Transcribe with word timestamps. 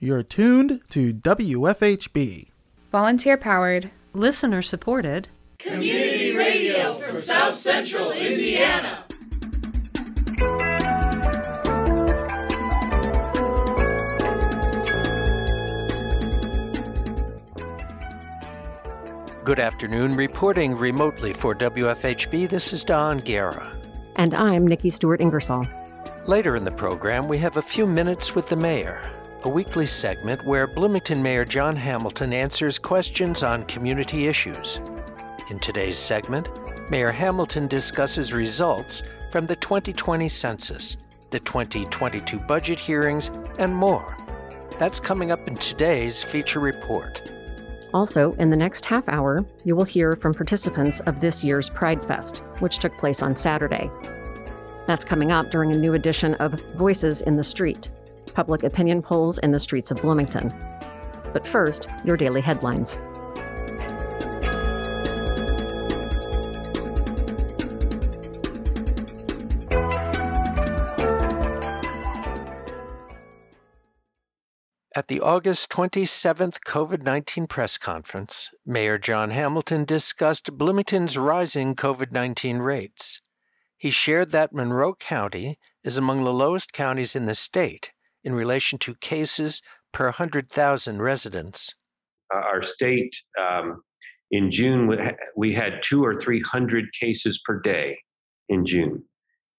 You're 0.00 0.22
tuned 0.22 0.80
to 0.90 1.12
WFHB. 1.12 2.50
Volunteer 2.92 3.36
powered, 3.36 3.90
listener 4.12 4.62
supported, 4.62 5.28
community 5.58 6.36
radio 6.36 6.94
for 6.94 7.20
South 7.20 7.56
Central 7.56 8.12
Indiana. 8.12 9.04
Good 19.42 19.58
afternoon. 19.58 20.14
Reporting 20.14 20.76
remotely 20.76 21.32
for 21.32 21.56
WFHB, 21.56 22.48
this 22.48 22.72
is 22.72 22.84
Don 22.84 23.18
Guerra. 23.18 23.76
And 24.14 24.32
I'm 24.32 24.64
Nikki 24.64 24.90
Stewart 24.90 25.20
Ingersoll. 25.20 25.66
Later 26.28 26.54
in 26.54 26.62
the 26.62 26.70
program, 26.70 27.26
we 27.26 27.38
have 27.38 27.56
a 27.56 27.62
few 27.62 27.84
minutes 27.84 28.36
with 28.36 28.46
the 28.46 28.56
mayor, 28.56 29.10
a 29.44 29.48
weekly 29.48 29.86
segment 29.86 30.44
where 30.44 30.66
Bloomington 30.66 31.22
Mayor 31.22 31.44
John 31.44 31.76
Hamilton 31.76 32.32
answers 32.32 32.76
questions 32.78 33.44
on 33.44 33.64
community 33.66 34.26
issues. 34.26 34.80
In 35.48 35.60
today's 35.60 35.96
segment, 35.96 36.48
Mayor 36.90 37.12
Hamilton 37.12 37.68
discusses 37.68 38.32
results 38.32 39.04
from 39.30 39.46
the 39.46 39.54
2020 39.54 40.26
census, 40.28 40.96
the 41.30 41.38
2022 41.38 42.38
budget 42.40 42.80
hearings, 42.80 43.30
and 43.58 43.74
more. 43.74 44.16
That's 44.76 44.98
coming 44.98 45.30
up 45.30 45.46
in 45.46 45.56
today's 45.56 46.20
feature 46.22 46.60
report. 46.60 47.30
Also, 47.94 48.32
in 48.34 48.50
the 48.50 48.56
next 48.56 48.84
half 48.84 49.08
hour, 49.08 49.46
you 49.64 49.76
will 49.76 49.84
hear 49.84 50.16
from 50.16 50.34
participants 50.34 50.98
of 51.00 51.20
this 51.20 51.44
year's 51.44 51.70
Pride 51.70 52.04
Fest, 52.04 52.38
which 52.58 52.78
took 52.78 52.96
place 52.98 53.22
on 53.22 53.36
Saturday. 53.36 53.88
That's 54.86 55.04
coming 55.04 55.30
up 55.30 55.50
during 55.50 55.70
a 55.72 55.78
new 55.78 55.94
edition 55.94 56.34
of 56.34 56.60
Voices 56.74 57.22
in 57.22 57.36
the 57.36 57.44
Street 57.44 57.90
public 58.38 58.62
opinion 58.62 59.02
polls 59.02 59.40
in 59.40 59.50
the 59.50 59.58
streets 59.58 59.90
of 59.90 60.00
Bloomington. 60.00 60.54
But 61.32 61.44
first, 61.44 61.88
your 62.04 62.16
daily 62.16 62.40
headlines. 62.40 62.96
At 74.94 75.08
the 75.08 75.20
August 75.20 75.68
27th 75.70 76.60
COVID 76.64 77.02
19 77.02 77.48
press 77.48 77.76
conference, 77.76 78.50
Mayor 78.64 78.98
John 78.98 79.30
Hamilton 79.30 79.84
discussed 79.84 80.56
Bloomington's 80.56 81.18
rising 81.18 81.74
COVID 81.74 82.12
19 82.12 82.58
rates. 82.58 83.20
He 83.76 83.90
shared 83.90 84.30
that 84.30 84.52
Monroe 84.52 84.94
County 84.94 85.58
is 85.82 85.96
among 85.96 86.22
the 86.22 86.32
lowest 86.32 86.72
counties 86.72 87.16
in 87.16 87.26
the 87.26 87.34
state 87.34 87.90
in 88.28 88.34
relation 88.34 88.78
to 88.78 88.94
cases 88.96 89.62
per 89.90 90.04
100,000 90.04 91.00
residents. 91.00 91.72
Uh, 92.32 92.36
our 92.40 92.62
state, 92.62 93.14
um, 93.40 93.80
in 94.30 94.50
June, 94.50 94.94
we 95.34 95.54
had 95.54 95.82
two 95.82 96.04
or 96.04 96.20
300 96.20 96.84
cases 96.92 97.40
per 97.46 97.58
day 97.58 97.96
in 98.50 98.66
June. 98.66 99.02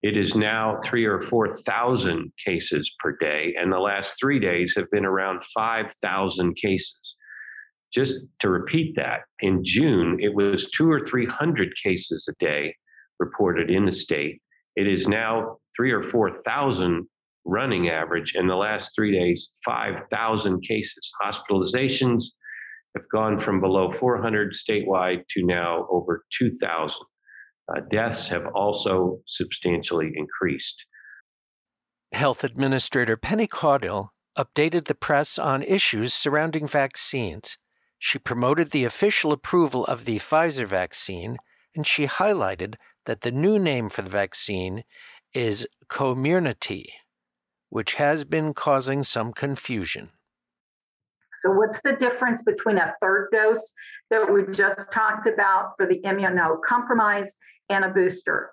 It 0.03 0.15
is 0.15 0.35
now 0.35 0.77
three 0.85 1.03
or 1.03 1.19
4,000 1.19 2.31
cases 2.45 2.91
per 2.99 3.17
day, 3.19 3.55
and 3.59 3.73
the 3.73 3.79
last 3.79 4.19
three 4.19 4.39
days 4.39 4.75
have 4.77 4.89
been 4.91 5.03
around 5.03 5.43
5,000 5.43 6.55
cases. 6.55 7.15
Just 7.91 8.17
to 8.41 8.49
repeat 8.51 8.95
that, 8.97 9.21
in 9.39 9.63
June, 9.63 10.19
it 10.21 10.35
was 10.35 10.69
two 10.69 10.91
or 10.91 11.07
300 11.07 11.69
cases 11.83 12.29
a 12.29 12.35
day 12.39 12.75
reported 13.17 13.71
in 13.71 13.87
the 13.87 13.91
state. 13.91 14.43
It 14.75 14.87
is 14.87 15.07
now 15.07 15.57
three 15.75 15.91
or 15.91 16.03
4,000 16.03 17.07
running 17.49 17.89
average. 17.89 18.33
In 18.35 18.47
the 18.47 18.55
last 18.55 18.91
three 18.95 19.11
days, 19.11 19.49
5,000 19.65 20.61
cases. 20.61 21.11
Hospitalizations 21.21 22.25
have 22.95 23.07
gone 23.11 23.39
from 23.39 23.61
below 23.61 23.91
400 23.91 24.53
statewide 24.53 25.23
to 25.31 25.45
now 25.45 25.87
over 25.91 26.23
2,000. 26.37 26.97
Uh, 27.69 27.81
deaths 27.91 28.27
have 28.27 28.47
also 28.55 29.19
substantially 29.27 30.11
increased. 30.15 30.85
Health 32.11 32.43
Administrator 32.43 33.17
Penny 33.17 33.47
Caudill 33.47 34.07
updated 34.37 34.85
the 34.85 34.95
press 34.95 35.37
on 35.37 35.61
issues 35.63 36.13
surrounding 36.13 36.65
vaccines. 36.65 37.57
She 37.99 38.17
promoted 38.17 38.71
the 38.71 38.85
official 38.85 39.31
approval 39.31 39.85
of 39.85 40.05
the 40.05 40.17
Pfizer 40.17 40.65
vaccine, 40.65 41.37
and 41.75 41.85
she 41.85 42.07
highlighted 42.07 42.75
that 43.05 43.21
the 43.21 43.31
new 43.31 43.59
name 43.59 43.89
for 43.89 44.01
the 44.01 44.09
vaccine 44.09 44.83
is 45.33 45.67
Comirnaty, 45.89 46.85
which 47.69 47.95
has 47.95 48.23
been 48.23 48.53
causing 48.53 49.03
some 49.03 49.33
confusion. 49.33 50.09
So, 51.35 51.51
what's 51.51 51.81
the 51.81 51.93
difference 51.93 52.43
between 52.43 52.77
a 52.77 52.93
third 53.01 53.29
dose 53.31 53.73
that 54.09 54.31
we 54.31 54.43
just 54.51 54.91
talked 54.91 55.27
about 55.27 55.73
for 55.77 55.85
the 55.85 56.01
immunocompromised 56.01 57.35
and 57.69 57.85
a 57.85 57.89
booster? 57.89 58.51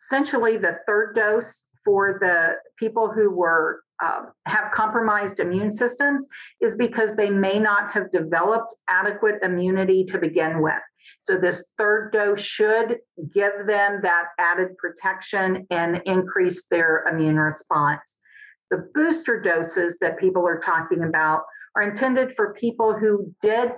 Essentially, 0.00 0.56
the 0.56 0.78
third 0.86 1.14
dose 1.14 1.68
for 1.84 2.18
the 2.20 2.54
people 2.78 3.12
who 3.12 3.30
were 3.30 3.82
uh, 4.02 4.22
have 4.46 4.72
compromised 4.72 5.38
immune 5.38 5.70
systems 5.70 6.26
is 6.60 6.76
because 6.76 7.14
they 7.14 7.30
may 7.30 7.60
not 7.60 7.92
have 7.92 8.10
developed 8.10 8.74
adequate 8.88 9.36
immunity 9.42 10.04
to 10.04 10.18
begin 10.18 10.60
with. 10.60 10.82
So, 11.20 11.38
this 11.38 11.72
third 11.78 12.12
dose 12.12 12.42
should 12.42 12.98
give 13.32 13.66
them 13.66 14.00
that 14.02 14.24
added 14.38 14.76
protection 14.78 15.66
and 15.70 16.02
increase 16.06 16.66
their 16.66 17.04
immune 17.06 17.36
response. 17.36 18.20
The 18.70 18.88
booster 18.94 19.40
doses 19.40 19.98
that 20.00 20.18
people 20.18 20.46
are 20.46 20.58
talking 20.58 21.04
about 21.04 21.42
are 21.76 21.82
intended 21.82 22.34
for 22.34 22.54
people 22.54 22.96
who 22.96 23.34
did 23.40 23.72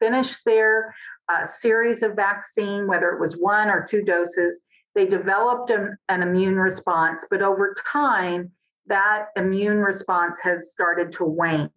finish 0.00 0.42
their 0.42 0.94
uh, 1.28 1.44
series 1.44 2.02
of 2.02 2.14
vaccine, 2.14 2.86
whether 2.86 3.10
it 3.10 3.20
was 3.20 3.40
one 3.40 3.68
or 3.70 3.84
two 3.88 4.02
doses. 4.02 4.66
They 4.94 5.06
developed 5.06 5.70
an, 5.70 5.96
an 6.08 6.22
immune 6.22 6.56
response, 6.56 7.26
but 7.30 7.42
over 7.42 7.74
time, 7.90 8.50
that 8.86 9.26
immune 9.36 9.78
response 9.78 10.40
has 10.42 10.72
started 10.72 11.10
to 11.12 11.24
wane. 11.24 11.70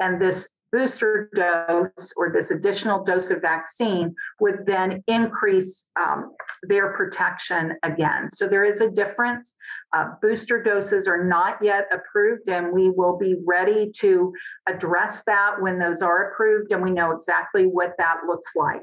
And 0.00 0.20
this 0.20 0.55
booster 0.72 1.30
dose 1.34 2.12
or 2.16 2.32
this 2.32 2.50
additional 2.50 3.02
dose 3.04 3.30
of 3.30 3.40
vaccine 3.40 4.14
would 4.40 4.66
then 4.66 5.02
increase 5.06 5.90
um, 6.00 6.32
their 6.64 6.92
protection 6.92 7.74
again. 7.82 8.30
So 8.30 8.48
there 8.48 8.64
is 8.64 8.80
a 8.80 8.90
difference. 8.90 9.56
Uh, 9.92 10.06
booster 10.20 10.62
doses 10.62 11.06
are 11.06 11.24
not 11.24 11.58
yet 11.62 11.86
approved, 11.92 12.48
and 12.48 12.72
we 12.72 12.90
will 12.90 13.16
be 13.16 13.36
ready 13.46 13.90
to 13.98 14.32
address 14.68 15.24
that 15.24 15.56
when 15.60 15.78
those 15.78 16.02
are 16.02 16.30
approved 16.30 16.72
and 16.72 16.82
we 16.82 16.90
know 16.90 17.12
exactly 17.12 17.64
what 17.64 17.92
that 17.98 18.20
looks 18.26 18.54
like. 18.56 18.82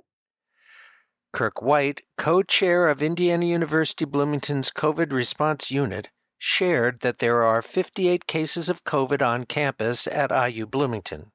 Kirk 1.34 1.62
White, 1.62 2.02
co 2.18 2.44
chair 2.44 2.88
of 2.88 3.02
Indiana 3.02 3.46
University 3.46 4.06
Bloomington's 4.06 4.72
COVID 4.72 5.12
response 5.12 5.72
unit, 5.72 6.10
shared 6.38 7.00
that 7.00 7.20
there 7.20 7.42
are 7.42 7.62
58 7.62 8.28
cases 8.28 8.70
of 8.70 8.84
COVID 8.84 9.26
on 9.26 9.46
campus 9.46 10.06
at 10.08 10.30
IU 10.32 10.68
Bloomington. 10.68 11.33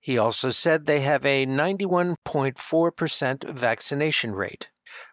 He 0.00 0.18
also 0.18 0.50
said 0.50 0.86
they 0.86 1.00
have 1.00 1.26
a 1.26 1.46
91.4% 1.46 3.56
vaccination 3.56 4.32
rate. 4.32 4.68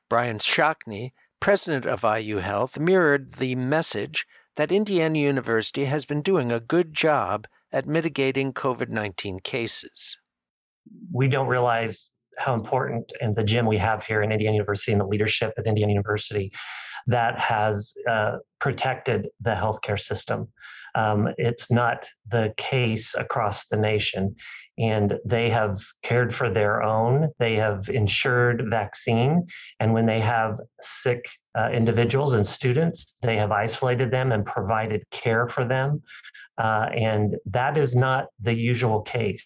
Brian 0.09 0.37
Shockney, 0.37 1.13
president 1.39 1.85
of 1.85 2.03
IU 2.03 2.37
Health, 2.37 2.79
mirrored 2.79 3.35
the 3.35 3.55
message 3.55 4.25
that 4.55 4.71
Indiana 4.71 5.19
University 5.19 5.85
has 5.85 6.05
been 6.05 6.21
doing 6.21 6.51
a 6.51 6.59
good 6.59 6.93
job 6.93 7.47
at 7.71 7.87
mitigating 7.87 8.53
COVID 8.53 8.89
19 8.89 9.39
cases. 9.39 10.17
We 11.11 11.27
don't 11.27 11.47
realize 11.47 12.11
how 12.37 12.53
important 12.53 13.11
and 13.21 13.35
the 13.35 13.43
gym 13.43 13.65
we 13.65 13.77
have 13.77 14.05
here 14.05 14.21
in 14.21 14.31
Indiana 14.31 14.55
University 14.55 14.91
and 14.91 15.01
the 15.01 15.05
leadership 15.05 15.53
at 15.57 15.65
Indiana 15.65 15.91
University 15.91 16.51
that 17.07 17.39
has 17.39 17.93
uh, 18.09 18.37
protected 18.59 19.27
the 19.41 19.51
healthcare 19.51 19.99
system. 19.99 20.47
Um, 20.95 21.29
it's 21.37 21.71
not 21.71 22.07
the 22.29 22.53
case 22.57 23.15
across 23.15 23.67
the 23.67 23.77
nation 23.77 24.35
and 24.77 25.17
they 25.25 25.49
have 25.49 25.81
cared 26.03 26.35
for 26.35 26.49
their 26.49 26.83
own. 26.83 27.29
They 27.39 27.55
have 27.55 27.89
ensured 27.89 28.67
vaccine. 28.69 29.47
And 29.79 29.93
when 29.93 30.05
they 30.05 30.19
have 30.19 30.57
sick 30.81 31.23
uh, 31.57 31.69
individuals 31.71 32.33
and 32.33 32.45
students, 32.45 33.15
they 33.21 33.37
have 33.37 33.51
isolated 33.51 34.11
them 34.11 34.31
and 34.31 34.45
provided 34.45 35.03
care 35.11 35.47
for 35.47 35.65
them. 35.65 36.01
Uh, 36.57 36.87
and 36.93 37.35
that 37.45 37.77
is 37.77 37.95
not 37.95 38.27
the 38.41 38.53
usual 38.53 39.01
case. 39.01 39.45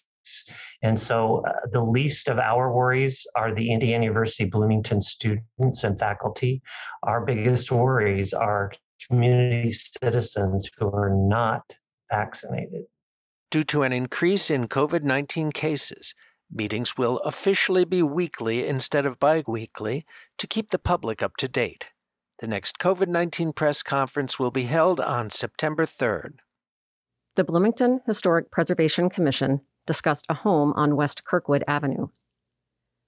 And 0.82 0.98
so 0.98 1.42
uh, 1.46 1.52
the 1.72 1.82
least 1.82 2.28
of 2.28 2.38
our 2.38 2.72
worries 2.72 3.26
are 3.36 3.54
the 3.54 3.72
Indiana 3.72 4.04
University 4.04 4.44
Bloomington 4.44 5.00
students 5.00 5.84
and 5.84 5.98
faculty. 5.98 6.62
Our 7.02 7.24
biggest 7.24 7.70
worries 7.70 8.32
are 8.32 8.72
community 9.08 9.72
citizens 9.72 10.68
who 10.78 10.86
are 10.88 11.10
not 11.10 11.62
vaccinated. 12.10 12.84
Due 13.50 13.64
to 13.64 13.82
an 13.82 13.92
increase 13.92 14.48
in 14.48 14.68
COVID 14.68 15.02
19 15.02 15.50
cases, 15.50 16.14
meetings 16.52 16.96
will 16.96 17.18
officially 17.20 17.84
be 17.84 18.00
weekly 18.00 18.64
instead 18.64 19.04
of 19.04 19.18
bi 19.18 19.42
weekly 19.44 20.04
to 20.38 20.46
keep 20.46 20.70
the 20.70 20.78
public 20.78 21.20
up 21.20 21.36
to 21.36 21.48
date. 21.48 21.88
The 22.38 22.46
next 22.46 22.78
COVID 22.78 23.08
19 23.08 23.52
press 23.52 23.82
conference 23.82 24.38
will 24.38 24.52
be 24.52 24.64
held 24.64 25.00
on 25.00 25.30
September 25.30 25.84
3rd. 25.84 26.34
The 27.34 27.42
Bloomington 27.42 28.02
Historic 28.06 28.52
Preservation 28.52 29.10
Commission 29.10 29.62
discussed 29.84 30.26
a 30.28 30.34
home 30.34 30.72
on 30.76 30.94
West 30.94 31.24
Kirkwood 31.24 31.64
Avenue. 31.66 32.06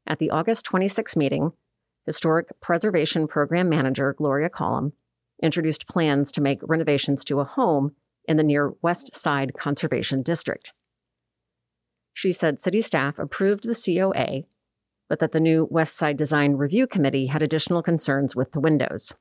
At 0.09 0.19
the 0.19 0.31
August 0.31 0.65
26 0.65 1.15
meeting, 1.15 1.53
Historic 2.05 2.49
Preservation 2.61 3.29
Program 3.29 3.69
Manager 3.69 4.13
Gloria 4.13 4.49
Collum 4.49 4.93
introduced 5.41 5.87
plans 5.87 6.33
to 6.33 6.41
make 6.41 6.59
renovations 6.63 7.25
to 7.25 7.39
a 7.39 7.45
home 7.45 7.95
in 8.27 8.37
the 8.37 8.43
near 8.43 8.73
West 8.83 9.15
Side 9.15 9.53
Conservation 9.59 10.23
District. 10.23 10.73
She 12.15 12.33
said 12.33 12.61
city 12.61 12.81
staff 12.81 13.19
approved 13.19 13.65
the 13.65 13.75
COA, 13.75 14.43
but 15.09 15.19
that 15.19 15.33
the 15.33 15.41
new 15.41 15.67
West 15.71 15.97
Side 15.97 16.17
Design 16.17 16.55
Review 16.55 16.87
Committee 16.87 17.27
had 17.27 17.43
additional 17.43 17.83
concerns 17.83 18.37
with 18.37 18.53
the 18.53 18.61
windows. 18.61 19.13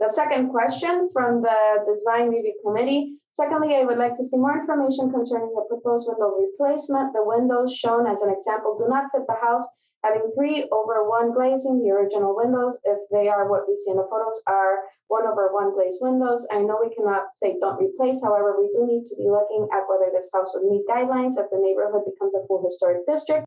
The 0.00 0.08
second 0.08 0.48
question 0.48 1.10
from 1.12 1.42
the 1.42 1.84
Design 1.86 2.30
Review 2.30 2.54
Committee. 2.64 3.16
Secondly, 3.32 3.76
I 3.76 3.84
would 3.84 3.98
like 3.98 4.14
to 4.16 4.24
see 4.24 4.38
more 4.38 4.58
information 4.58 5.12
concerning 5.12 5.52
the 5.54 5.66
proposed 5.68 6.08
window 6.08 6.34
replacement. 6.40 7.12
The 7.12 7.22
windows 7.22 7.76
shown 7.76 8.06
as 8.06 8.22
an 8.22 8.32
example 8.32 8.76
do 8.78 8.88
not 8.88 9.10
fit 9.12 9.26
the 9.28 9.36
house 9.40 9.66
having 10.02 10.32
three 10.34 10.68
over 10.72 11.08
one 11.08 11.32
glazing. 11.32 11.82
The 11.82 11.90
original 11.90 12.36
windows, 12.36 12.78
if 12.84 12.98
they 13.10 13.28
are 13.28 13.48
what 13.48 13.68
we 13.68 13.76
see 13.76 13.90
in 13.92 13.96
the 13.96 14.08
photos, 14.08 14.42
are 14.46 14.84
one 15.08 15.26
over 15.26 15.52
one 15.52 15.74
glazed 15.74 15.98
windows. 16.00 16.46
I 16.50 16.60
know 16.60 16.78
we 16.80 16.94
cannot 16.94 17.34
say 17.34 17.56
don't 17.60 17.82
replace. 17.82 18.22
However, 18.22 18.56
we 18.58 18.70
do 18.72 18.86
need 18.86 19.04
to 19.06 19.16
be 19.16 19.28
looking 19.28 19.68
at 19.72 19.84
whether 19.88 20.10
this 20.12 20.30
house 20.32 20.52
would 20.54 20.70
meet 20.70 20.86
guidelines 20.88 21.36
if 21.36 21.50
the 21.50 21.60
neighborhood 21.60 22.02
becomes 22.06 22.34
a 22.34 22.46
full 22.46 22.64
historic 22.64 23.06
district. 23.06 23.46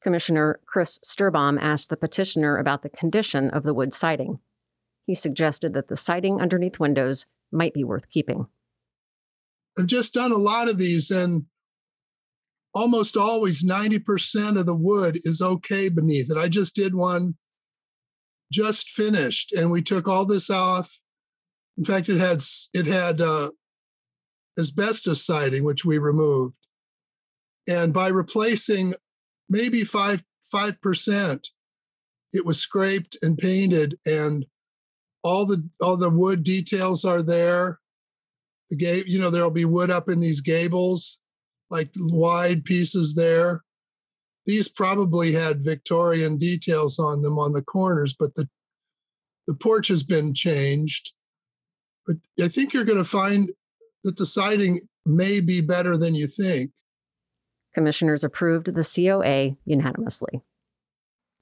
Commissioner 0.00 0.60
Chris 0.66 0.98
Sturbaum 1.04 1.58
asked 1.60 1.88
the 1.88 1.96
petitioner 1.96 2.58
about 2.58 2.82
the 2.82 2.90
condition 2.90 3.50
of 3.50 3.62
the 3.62 3.74
wood 3.74 3.92
siding. 3.92 4.38
He 5.06 5.14
suggested 5.14 5.72
that 5.74 5.88
the 5.88 5.96
siding 5.96 6.40
underneath 6.40 6.80
windows 6.80 7.26
might 7.52 7.74
be 7.74 7.84
worth 7.84 8.10
keeping. 8.10 8.46
I've 9.78 9.86
just 9.86 10.14
done 10.14 10.32
a 10.32 10.36
lot 10.36 10.68
of 10.68 10.78
these, 10.78 11.10
and 11.10 11.46
almost 12.76 13.16
always 13.16 13.64
90% 13.64 14.58
of 14.58 14.66
the 14.66 14.74
wood 14.74 15.18
is 15.22 15.40
okay 15.40 15.88
beneath 15.88 16.30
it. 16.30 16.36
I 16.36 16.48
just 16.48 16.74
did 16.74 16.94
one 16.94 17.34
just 18.52 18.90
finished 18.90 19.52
and 19.52 19.70
we 19.70 19.80
took 19.80 20.06
all 20.06 20.26
this 20.26 20.50
off. 20.50 21.00
In 21.78 21.84
fact, 21.84 22.10
it 22.10 22.18
had 22.18 22.42
it 22.74 22.86
had 22.86 23.20
uh, 23.22 23.50
asbestos 24.58 25.24
siding, 25.24 25.64
which 25.64 25.86
we 25.86 25.98
removed. 25.98 26.58
And 27.66 27.94
by 27.94 28.08
replacing 28.08 28.94
maybe 29.48 29.82
five 29.82 30.22
five 30.42 30.80
percent, 30.80 31.48
it 32.32 32.44
was 32.44 32.58
scraped 32.58 33.16
and 33.22 33.36
painted, 33.36 33.98
and 34.06 34.46
all 35.22 35.44
the 35.44 35.68
all 35.82 35.96
the 35.96 36.10
wood 36.10 36.44
details 36.44 37.04
are 37.04 37.22
there. 37.22 37.80
The 38.70 38.76
gate, 38.76 39.06
you 39.06 39.18
know, 39.18 39.30
there'll 39.30 39.50
be 39.50 39.64
wood 39.64 39.90
up 39.90 40.08
in 40.08 40.20
these 40.20 40.40
gables, 40.40 41.20
like 41.70 41.90
wide 41.96 42.64
pieces 42.64 43.14
there. 43.14 43.62
These 44.46 44.68
probably 44.68 45.32
had 45.32 45.64
Victorian 45.64 46.38
details 46.38 46.98
on 46.98 47.22
them 47.22 47.38
on 47.38 47.52
the 47.52 47.62
corners, 47.62 48.14
but 48.18 48.34
the 48.34 48.48
the 49.46 49.54
porch 49.54 49.88
has 49.88 50.02
been 50.02 50.34
changed. 50.34 51.12
But 52.06 52.16
I 52.42 52.48
think 52.48 52.72
you're 52.72 52.84
going 52.84 52.98
to 52.98 53.04
find 53.04 53.50
that 54.02 54.16
the 54.16 54.26
siding 54.26 54.80
may 55.04 55.40
be 55.40 55.60
better 55.60 55.96
than 55.96 56.14
you 56.14 56.26
think. 56.26 56.70
Commissioners 57.74 58.24
approved 58.24 58.74
the 58.74 58.84
COA 58.84 59.56
unanimously. 59.64 60.42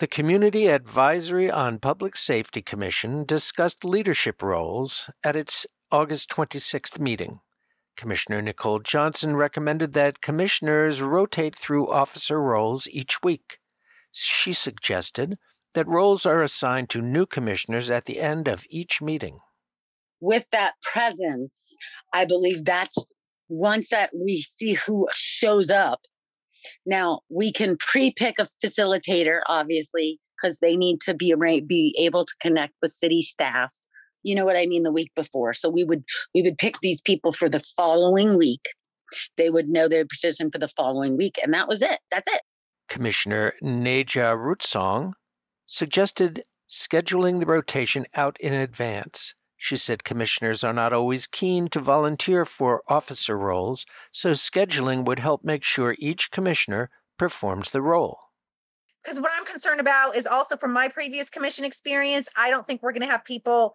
The 0.01 0.07
Community 0.07 0.67
Advisory 0.67 1.51
on 1.51 1.79
Public 1.79 2.17
Safety 2.17 2.61
Commission 2.61 3.25
discussed 3.25 3.85
leadership 3.85 4.43
roles 4.43 5.09
at 5.23 5.37
its 5.37 5.67
August 5.93 6.31
26th 6.31 6.99
meeting. 6.99 7.39
Commissioner 7.97 8.43
Nicole 8.43 8.81
Johnson 8.81 9.37
recommended 9.37 9.93
that 9.93 10.21
commissioners 10.21 11.03
rotate 11.03 11.55
through 11.55 11.91
officer 11.91 12.41
roles 12.41 12.89
each 12.89 13.23
week. 13.23 13.59
She 14.13 14.53
suggested 14.53 15.35
that 15.75 15.89
roles 15.89 16.25
are 16.25 16.43
assigned 16.43 16.91
to 16.91 17.03
new 17.03 17.27
commissioners 17.27 17.91
at 17.91 18.05
the 18.05 18.21
end 18.21 18.49
of 18.49 18.65
each 18.71 19.03
meeting. 19.03 19.39
With 20.21 20.49
that 20.51 20.75
presence, 20.83 21.77
I 22.13 22.25
believe 22.25 22.65
that's 22.65 22.97
once 23.49 23.89
that 23.91 24.11
we 24.15 24.43
see 24.43 24.75
who 24.75 25.09
shows 25.13 25.71
up. 25.71 26.01
Now 26.87 27.21
we 27.29 27.53
can 27.53 27.77
pre-pick 27.77 28.37
a 28.39 28.49
facilitator, 28.65 29.41
obviously, 29.47 30.21
because 30.37 30.61
they 30.61 30.77
need 30.77 31.01
to 31.03 31.15
be 31.15 31.35
be 31.67 31.95
able 31.99 32.25
to 32.25 32.35
connect 32.41 32.75
with 32.81 32.93
city 32.93 33.21
staff 33.21 33.75
you 34.25 34.35
know 34.35 34.45
what 34.45 34.57
I 34.57 34.67
mean, 34.67 34.83
the 34.83 34.93
week 34.93 35.13
before. 35.15 35.55
So 35.55 35.69
we 35.69 35.85
would 35.85 36.03
we 36.35 36.43
would 36.43 36.59
pick 36.59 36.81
these 36.81 37.01
people 37.01 37.33
for 37.33 37.49
the 37.49 37.61
following 37.61 38.37
week. 38.37 38.67
They 39.37 39.51
would 39.51 39.69
know 39.69 39.87
their 39.87 40.05
petition 40.05 40.51
for 40.51 40.59
the 40.59 40.69
following 40.69 41.17
week, 41.17 41.39
and 41.43 41.55
that 41.55 41.69
was 41.69 41.83
it. 41.83 42.01
That's 42.11 42.27
it. 42.27 42.41
Commissioner 42.89 43.55
Neja 43.63 44.37
Rutsong 44.37 45.13
suggested 45.67 46.43
scheduling 46.69 47.41
the 47.41 47.47
rotation 47.47 48.07
out 48.15 48.37
in 48.41 48.53
advance. 48.53 49.35
She 49.57 49.77
said 49.77 50.05
commissioners 50.05 50.63
are 50.63 50.75
not 50.75 50.93
always 50.93 51.27
keen 51.27 51.69
to 51.69 51.81
volunteer 51.81 52.45
for 52.45 52.83
officer 52.89 53.39
roles, 53.39 53.87
so 54.13 54.33
scheduling 54.33 55.07
would 55.07 55.21
help 55.21 55.45
make 55.45 55.65
sure 55.65 55.97
each 55.99 56.31
commissioner 56.31 56.91
performs 57.17 57.71
the 57.71 57.81
role. 57.81 58.19
Because 59.03 59.21
what 59.21 59.31
I'm 59.37 59.45
concerned 59.45 59.81
about 59.81 60.17
is 60.17 60.27
also 60.27 60.57
from 60.57 60.73
my 60.73 60.89
previous 60.89 61.31
commission 61.31 61.65
experience, 61.65 62.29
I 62.37 62.51
don't 62.51 62.67
think 62.67 62.83
we're 62.83 62.93
going 62.93 63.03
to 63.03 63.11
have 63.11 63.25
people 63.25 63.75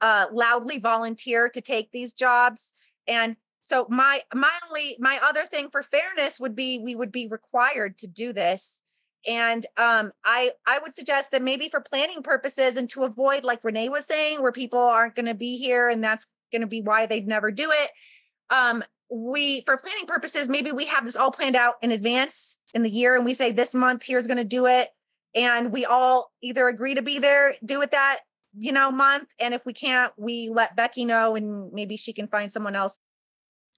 uh, 0.00 0.26
loudly 0.32 0.78
volunteer 0.78 1.48
to 1.48 1.60
take 1.60 1.90
these 1.92 2.12
jobs. 2.12 2.74
And 3.06 3.36
so 3.62 3.86
my 3.90 4.22
my 4.34 4.50
only 4.66 4.96
my 4.98 5.18
other 5.22 5.44
thing 5.44 5.68
for 5.70 5.82
fairness 5.82 6.40
would 6.40 6.56
be 6.56 6.78
we 6.78 6.94
would 6.94 7.12
be 7.12 7.28
required 7.28 7.98
to 7.98 8.06
do 8.06 8.32
this. 8.32 8.82
And 9.26 9.66
um, 9.76 10.12
I 10.24 10.52
I 10.66 10.78
would 10.78 10.94
suggest 10.94 11.32
that 11.32 11.42
maybe 11.42 11.68
for 11.68 11.80
planning 11.80 12.22
purposes 12.22 12.76
and 12.76 12.88
to 12.90 13.04
avoid 13.04 13.44
like 13.44 13.64
Renee 13.64 13.88
was 13.88 14.06
saying, 14.06 14.40
where 14.40 14.52
people 14.52 14.78
aren't 14.78 15.16
going 15.16 15.26
to 15.26 15.34
be 15.34 15.58
here 15.58 15.88
and 15.88 16.02
that's 16.02 16.32
going 16.50 16.62
to 16.62 16.66
be 16.66 16.80
why 16.80 17.06
they'd 17.06 17.28
never 17.28 17.50
do 17.50 17.70
it. 17.70 17.90
Um, 18.50 18.82
we 19.10 19.62
for 19.62 19.76
planning 19.76 20.06
purposes, 20.06 20.48
maybe 20.48 20.72
we 20.72 20.86
have 20.86 21.04
this 21.04 21.16
all 21.16 21.30
planned 21.30 21.56
out 21.56 21.74
in 21.82 21.90
advance 21.90 22.58
in 22.74 22.82
the 22.82 22.90
year, 22.90 23.16
and 23.16 23.24
we 23.24 23.34
say 23.34 23.52
this 23.52 23.74
month 23.74 24.04
here's 24.06 24.26
going 24.26 24.38
to 24.38 24.44
do 24.44 24.66
it, 24.66 24.88
and 25.34 25.72
we 25.72 25.84
all 25.84 26.30
either 26.42 26.68
agree 26.68 26.94
to 26.94 27.02
be 27.02 27.18
there, 27.18 27.54
do 27.64 27.82
it 27.82 27.90
that 27.90 28.20
you 28.56 28.72
know, 28.72 28.90
month. 28.90 29.28
And 29.40 29.54
if 29.54 29.66
we 29.66 29.72
can't, 29.72 30.12
we 30.16 30.50
let 30.52 30.76
Becky 30.76 31.04
know 31.04 31.34
and 31.34 31.72
maybe 31.72 31.96
she 31.96 32.12
can 32.12 32.28
find 32.28 32.50
someone 32.50 32.76
else. 32.76 32.98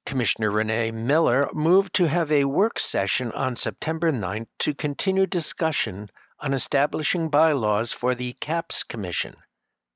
Commissioner 0.06 0.50
Renee 0.50 0.90
Miller 0.90 1.48
moved 1.52 1.94
to 1.94 2.06
have 2.06 2.32
a 2.32 2.44
work 2.46 2.78
session 2.78 3.30
on 3.32 3.54
September 3.54 4.10
9th 4.10 4.46
to 4.58 4.74
continue 4.74 5.26
discussion 5.26 6.10
on 6.40 6.54
establishing 6.54 7.28
bylaws 7.28 7.92
for 7.92 8.14
the 8.14 8.32
CAPS 8.40 8.82
Commission. 8.82 9.34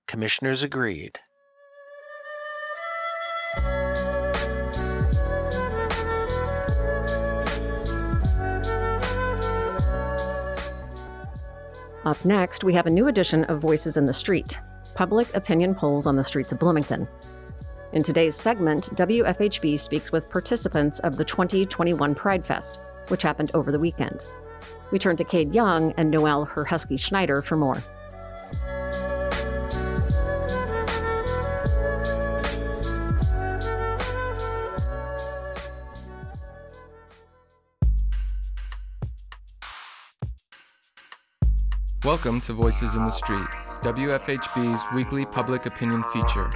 Commissioners 0.07 0.63
agreed. 0.63 1.19
Up 12.05 12.23
next, 12.23 12.65
we 12.65 12.75
have 12.75 12.85
a 12.85 12.91
new 12.91 13.09
edition 13.09 13.45
of 13.45 13.63
Voices 13.63 13.97
in 13.97 14.05
the 14.05 14.13
Street 14.13 14.59
public 14.95 15.35
opinion 15.35 15.75
polls 15.75 16.07
on 16.07 16.15
the 16.15 16.23
streets 16.23 16.53
of 16.53 16.59
Bloomington. 16.61 17.09
In 17.93 18.05
today's 18.05 18.37
segment, 18.37 18.91
WFHB 18.95 19.77
speaks 19.77 20.13
with 20.13 20.31
participants 20.31 21.01
of 21.01 21.17
the 21.17 21.25
2021 21.25 22.15
Pride 22.15 22.47
Fest, 22.47 22.79
which 23.09 23.23
happened 23.23 23.51
over 23.55 23.73
the 23.73 23.79
weekend. 23.79 24.27
We 24.93 25.01
turn 25.01 25.17
to 25.17 25.25
Cade 25.25 25.53
Young 25.53 25.93
and 25.97 26.11
Noelle 26.11 26.45
Herhusky 26.45 26.97
Schneider 26.97 27.43
for 27.43 27.57
more. 27.57 27.83
Welcome 42.05 42.43
to 42.43 42.53
Voices 42.53 42.97
in 42.97 43.05
the 43.07 43.11
Street, 43.11 43.49
WFHB's 43.81 44.85
weekly 44.95 45.25
public 45.25 45.65
opinion 45.65 46.05
feature. 46.13 46.51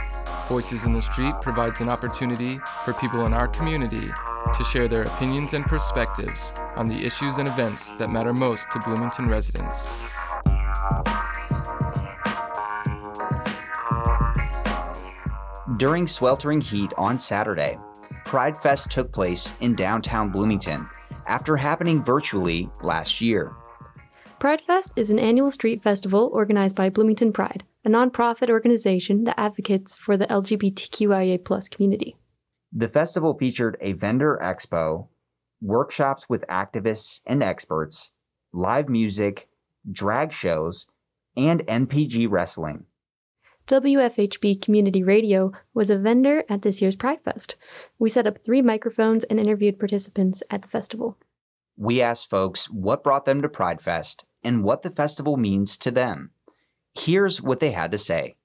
Voices 0.47 0.85
in 0.85 0.93
the 0.93 1.01
Street 1.01 1.33
provides 1.41 1.81
an 1.81 1.89
opportunity 1.89 2.61
for 2.85 2.93
people 2.93 3.25
in 3.25 3.33
our 3.33 3.49
community 3.49 4.07
to 4.55 4.65
share 4.65 4.89
their 4.89 5.05
opinions 5.05 5.55
and 5.55 5.65
perspectives 5.65 6.53
on 6.77 6.87
the 6.87 7.03
issues 7.03 7.39
and 7.39 7.49
events 7.49 7.93
that 7.93 8.11
matter 8.11 8.35
most 8.35 8.71
to 8.73 8.79
Bloomington 8.81 9.27
residents. 9.27 9.89
During 15.79 16.07
sweltering 16.07 16.61
heat 16.61 16.93
on 16.99 17.19
Saturday, 17.19 17.79
Pride 18.27 18.61
Fest 18.61 18.91
took 18.91 19.11
place 19.13 19.55
in 19.61 19.75
downtown 19.75 20.31
Bloomington 20.31 20.87
after 21.27 21.57
happening 21.57 22.05
virtually 22.05 22.69
last 22.83 23.23
year. 23.23 23.57
Pride 24.39 24.61
Fest 24.61 24.93
is 24.95 25.11
an 25.11 25.19
annual 25.19 25.51
street 25.51 25.83
festival 25.83 26.31
organized 26.33 26.77
by 26.77 26.91
Bloomington 26.91 27.33
Pride, 27.33 27.65
a 27.85 27.89
nonprofit 27.89 28.49
organization 28.49 29.25
that 29.25 29.39
advocates 29.39 29.97
for 29.97 30.17
the 30.17 30.29
LGBTQIA 30.29 31.71
community. 31.73 32.17
The 32.73 32.87
festival 32.89 33.37
featured 33.37 33.77
a 33.81 33.95
vendor 33.95 34.39
expo, 34.41 35.09
workshops 35.61 36.29
with 36.29 36.47
activists 36.47 37.21
and 37.27 37.43
experts, 37.43 38.13
live 38.53 38.89
music, 38.89 39.49
drag 39.91 40.33
shows, 40.33 40.87
and 41.37 41.67
NPG 41.67 42.31
wrestling. 42.31 42.85
WFHB 43.67 44.63
Community 44.63 45.03
Radio 45.03 45.51
was 45.75 45.91
a 45.91 45.99
vendor 45.99 46.45
at 46.49 46.63
this 46.63 46.81
year's 46.81 46.95
Pride 46.95 47.25
Fest. 47.25 47.57
We 47.99 48.09
set 48.09 48.29
up 48.29 48.39
three 48.39 48.63
microphones 48.63 49.25
and 49.25 49.41
interviewed 49.41 49.81
participants 49.81 50.45
at 50.49 50.63
the 50.63 50.69
festival. 50.69 51.19
We 51.77 52.01
asked 52.01 52.31
folks 52.31 52.71
what 52.71 53.03
brought 53.03 53.25
them 53.25 53.43
to 53.43 53.49
Pride 53.49 53.81
Fest 53.81 54.25
and 54.43 54.65
what 54.65 54.83
the 54.83 54.91
festival 54.91 55.37
means 55.37 55.77
to 55.79 55.91
them. 55.91 56.31
Here's 56.99 57.41
what 57.43 57.61
they 57.61 57.71
had 57.71 57.93
to 57.93 57.99
say. 57.99 58.37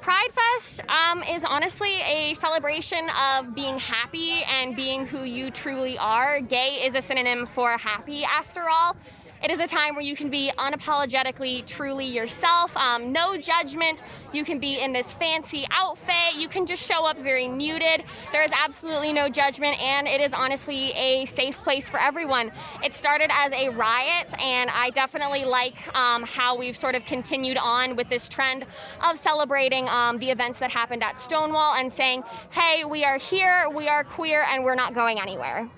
Pride 0.00 0.30
Fest 0.32 0.82
um, 0.88 1.22
is 1.22 1.44
honestly 1.44 2.00
a 2.00 2.34
celebration 2.34 3.08
of 3.10 3.54
being 3.54 3.78
happy 3.78 4.42
and 4.42 4.74
being 4.74 5.06
who 5.06 5.22
you 5.22 5.50
truly 5.50 5.96
are. 5.96 6.40
Gay 6.40 6.82
is 6.84 6.96
a 6.96 7.00
synonym 7.00 7.46
for 7.46 7.78
happy, 7.78 8.24
after 8.24 8.68
all. 8.68 8.96
It 9.42 9.50
is 9.50 9.58
a 9.58 9.66
time 9.66 9.96
where 9.96 10.04
you 10.04 10.14
can 10.14 10.30
be 10.30 10.52
unapologetically 10.56 11.66
truly 11.66 12.06
yourself, 12.06 12.70
um, 12.76 13.10
no 13.10 13.36
judgment. 13.36 14.04
You 14.32 14.44
can 14.44 14.60
be 14.60 14.78
in 14.78 14.92
this 14.92 15.10
fancy 15.10 15.66
outfit. 15.72 16.36
You 16.36 16.48
can 16.48 16.64
just 16.64 16.86
show 16.86 17.04
up 17.04 17.18
very 17.18 17.48
muted. 17.48 18.04
There 18.30 18.44
is 18.44 18.52
absolutely 18.52 19.12
no 19.12 19.28
judgment, 19.28 19.80
and 19.80 20.06
it 20.06 20.20
is 20.20 20.32
honestly 20.32 20.92
a 20.92 21.24
safe 21.24 21.58
place 21.58 21.90
for 21.90 21.98
everyone. 21.98 22.52
It 22.84 22.94
started 22.94 23.30
as 23.32 23.52
a 23.52 23.70
riot, 23.70 24.32
and 24.38 24.70
I 24.70 24.90
definitely 24.90 25.44
like 25.44 25.74
um, 25.92 26.22
how 26.22 26.56
we've 26.56 26.76
sort 26.76 26.94
of 26.94 27.04
continued 27.04 27.56
on 27.56 27.96
with 27.96 28.08
this 28.08 28.28
trend 28.28 28.64
of 29.00 29.18
celebrating 29.18 29.88
um, 29.88 30.18
the 30.18 30.30
events 30.30 30.60
that 30.60 30.70
happened 30.70 31.02
at 31.02 31.18
Stonewall 31.18 31.74
and 31.74 31.92
saying, 31.92 32.22
hey, 32.50 32.84
we 32.84 33.04
are 33.04 33.18
here, 33.18 33.68
we 33.74 33.88
are 33.88 34.04
queer, 34.04 34.44
and 34.48 34.62
we're 34.62 34.76
not 34.76 34.94
going 34.94 35.18
anywhere. 35.18 35.68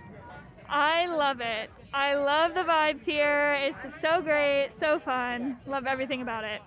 I 0.68 1.06
love 1.06 1.40
it. 1.40 1.70
I 1.94 2.16
love 2.16 2.56
the 2.56 2.62
vibes 2.62 3.04
here. 3.04 3.54
It's 3.54 3.80
just 3.84 4.00
so 4.00 4.20
great, 4.20 4.70
so 4.80 4.98
fun. 4.98 5.58
Love 5.64 5.86
everything 5.86 6.22
about 6.22 6.42
it. 6.42 6.60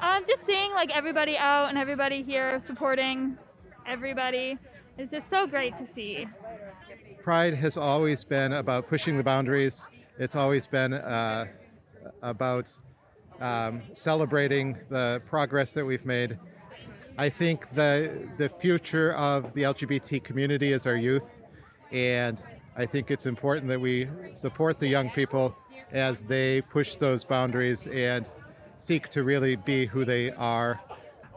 Um, 0.00 0.24
just 0.26 0.44
seeing 0.44 0.72
like 0.72 0.90
everybody 0.96 1.36
out 1.36 1.68
and 1.68 1.76
everybody 1.76 2.22
here 2.22 2.58
supporting 2.58 3.36
everybody 3.86 4.56
is 4.96 5.10
just 5.10 5.28
so 5.28 5.46
great 5.46 5.76
to 5.76 5.86
see. 5.86 6.26
Pride 7.22 7.52
has 7.52 7.76
always 7.76 8.24
been 8.24 8.54
about 8.54 8.88
pushing 8.88 9.18
the 9.18 9.22
boundaries. 9.22 9.88
It's 10.18 10.36
always 10.36 10.66
been 10.66 10.94
uh, 10.94 11.48
about 12.22 12.74
um, 13.42 13.82
celebrating 13.92 14.78
the 14.88 15.20
progress 15.26 15.74
that 15.74 15.84
we've 15.84 16.06
made. 16.06 16.38
I 17.18 17.28
think 17.28 17.66
the 17.74 18.26
the 18.38 18.48
future 18.48 19.12
of 19.12 19.52
the 19.52 19.64
LGBT 19.64 20.24
community 20.24 20.72
is 20.72 20.86
our 20.86 20.96
youth, 20.96 21.42
and 21.92 22.42
I 22.76 22.84
think 22.84 23.10
it's 23.10 23.24
important 23.24 23.68
that 23.68 23.80
we 23.80 24.08
support 24.34 24.78
the 24.78 24.86
young 24.86 25.08
people 25.10 25.56
as 25.92 26.22
they 26.22 26.60
push 26.60 26.96
those 26.96 27.24
boundaries 27.24 27.86
and 27.86 28.26
seek 28.76 29.08
to 29.08 29.22
really 29.22 29.56
be 29.56 29.86
who 29.86 30.04
they 30.04 30.30
are. 30.32 30.80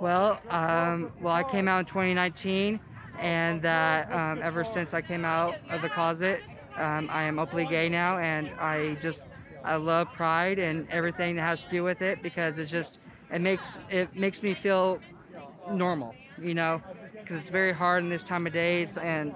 Well, 0.02 0.40
um, 0.50 1.12
well, 1.22 1.34
I 1.34 1.44
came 1.44 1.68
out 1.68 1.80
in 1.80 1.86
2019, 1.86 2.80
and 3.20 3.62
that 3.62 4.12
um, 4.12 4.42
ever 4.42 4.66
since 4.66 4.94
I 4.94 5.02
came 5.02 5.24
out 5.24 5.56
of 5.70 5.82
the 5.82 5.90
closet, 5.90 6.42
um, 6.76 7.10
I 7.12 7.24
am 7.24 7.40
openly 7.40 7.66
gay 7.66 7.88
now, 7.88 8.18
and 8.18 8.50
I 8.60 8.96
just 8.96 9.24
I 9.64 9.76
love 9.76 10.12
Pride 10.14 10.60
and 10.60 10.90
everything 10.90 11.36
that 11.36 11.42
has 11.42 11.64
to 11.66 11.70
do 11.70 11.84
with 11.84 12.02
it 12.02 12.22
because 12.22 12.58
it's 12.58 12.72
just 12.72 13.00
it 13.32 13.42
makes 13.42 13.80
it 13.90 14.16
makes 14.16 14.42
me 14.42 14.54
feel 14.54 15.00
normal, 15.72 16.16
you 16.42 16.54
know, 16.54 16.82
because 17.14 17.38
it's 17.38 17.50
very 17.50 17.74
hard 17.74 18.04
in 18.04 18.10
this 18.10 18.24
time 18.24 18.48
of 18.48 18.54
days 18.54 18.98
and 18.98 19.34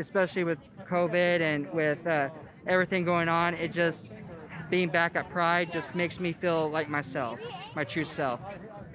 especially 0.00 0.44
with 0.44 0.58
COVID 0.88 1.40
and 1.40 1.72
with 1.72 2.04
uh, 2.06 2.30
everything 2.66 3.04
going 3.04 3.28
on, 3.28 3.54
it 3.54 3.72
just 3.72 4.10
being 4.70 4.88
back 4.88 5.16
at 5.16 5.30
Pride 5.30 5.70
just 5.70 5.94
makes 5.94 6.18
me 6.18 6.32
feel 6.32 6.70
like 6.70 6.88
myself, 6.88 7.38
my 7.74 7.84
true 7.84 8.04
self. 8.04 8.40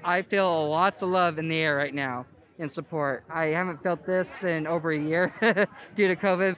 I 0.04 0.22
feel 0.22 0.70
lots 0.70 1.02
of 1.02 1.10
love 1.10 1.40
in 1.40 1.48
the 1.48 1.58
air 1.58 1.76
right 1.76 1.94
now 1.94 2.26
in 2.60 2.70
support. 2.70 3.24
I 3.30 3.48
haven't 3.48 3.84
felt 3.84 4.06
this 4.06 4.44
in 4.44 4.68
over 4.68 4.92
a 4.92 5.00
year 5.00 5.34
due 5.96 6.08
to 6.08 6.16
COVID. 6.16 6.56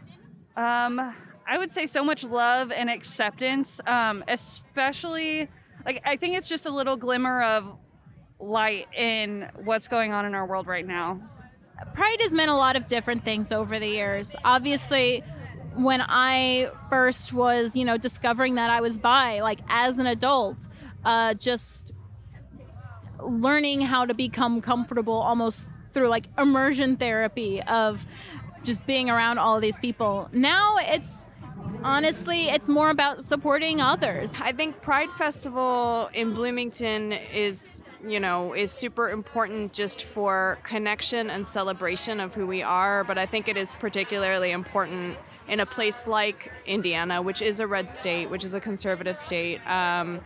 Um, 0.56 1.14
I 1.48 1.58
would 1.58 1.72
say 1.72 1.86
so 1.86 2.04
much 2.04 2.24
love 2.24 2.72
and 2.72 2.90
acceptance, 2.90 3.80
um, 3.88 4.24
especially 4.28 5.48
like 5.86 6.02
I 6.06 6.18
think 6.18 6.38
it's 6.38 6.48
just 6.48 6.66
a 6.66 6.70
little 6.70 6.98
glimmer 6.98 7.42
of 7.42 7.78
light 8.40 8.88
in 8.96 9.50
what's 9.64 9.88
going 9.88 10.12
on 10.12 10.26
in 10.26 10.36
our 10.36 10.46
world 10.46 10.68
right 10.68 10.86
now. 10.86 11.22
Pride 11.94 12.18
has 12.22 12.34
meant 12.34 12.50
a 12.50 12.56
lot 12.56 12.76
of 12.76 12.88
different 12.88 13.24
things 13.24 13.52
over 13.52 13.80
the 13.80 13.88
years. 13.88 14.36
Obviously, 14.44 15.24
when 15.76 16.02
I 16.02 16.72
first 16.90 17.34
was, 17.34 17.76
you 17.76 17.86
know, 17.86 17.98
discovering 17.98 18.56
that 18.56 18.70
I 18.70 18.82
was 18.82 18.98
bi, 18.98 19.42
like 19.42 19.60
as 19.70 20.00
an 20.00 20.08
adult, 20.08 20.68
uh, 21.06 21.34
just 21.36 21.94
learning 23.24 23.82
how 23.82 24.06
to 24.06 24.14
become 24.14 24.62
comfortable 24.62 25.14
almost 25.14 25.70
through 25.94 26.10
like 26.10 26.28
immersion 26.38 26.98
therapy 26.98 27.62
of 27.64 28.06
just 28.64 28.86
being 28.86 29.10
around 29.10 29.38
all 29.38 29.60
these 29.60 29.78
people. 29.78 30.30
Now 30.32 30.78
it's 30.80 31.26
honestly 31.84 32.50
it's 32.50 32.70
more 32.70 32.90
about 32.90 33.24
supporting 33.24 33.82
others. 33.82 34.34
I 34.40 34.52
think 34.52 34.82
Pride 34.82 35.10
Festival 35.12 36.10
in 36.14 36.34
Bloomington 36.34 37.14
is 37.14 37.82
you 38.08 38.20
know, 38.20 38.54
is 38.54 38.72
super 38.72 39.10
important 39.10 39.74
just 39.74 40.04
for 40.04 40.58
connection 40.64 41.30
and 41.30 41.46
celebration 41.46 42.20
of 42.20 42.34
who 42.34 42.48
we 42.48 42.64
are. 42.64 43.04
But 43.04 43.18
I 43.18 43.26
think 43.26 43.48
it 43.48 43.58
is 43.58 43.76
particularly 43.76 44.52
important 44.52 45.18
in 45.48 45.60
a 45.60 45.66
place 45.66 46.08
like 46.08 46.52
Indiana, 46.66 47.22
which 47.22 47.42
is 47.42 47.60
a 47.60 47.68
red 47.68 47.90
state, 47.92 48.30
which 48.30 48.44
is 48.44 48.54
a 48.54 48.60
conservative 48.60 49.18
state. 49.18 49.60
Um, 49.68 50.22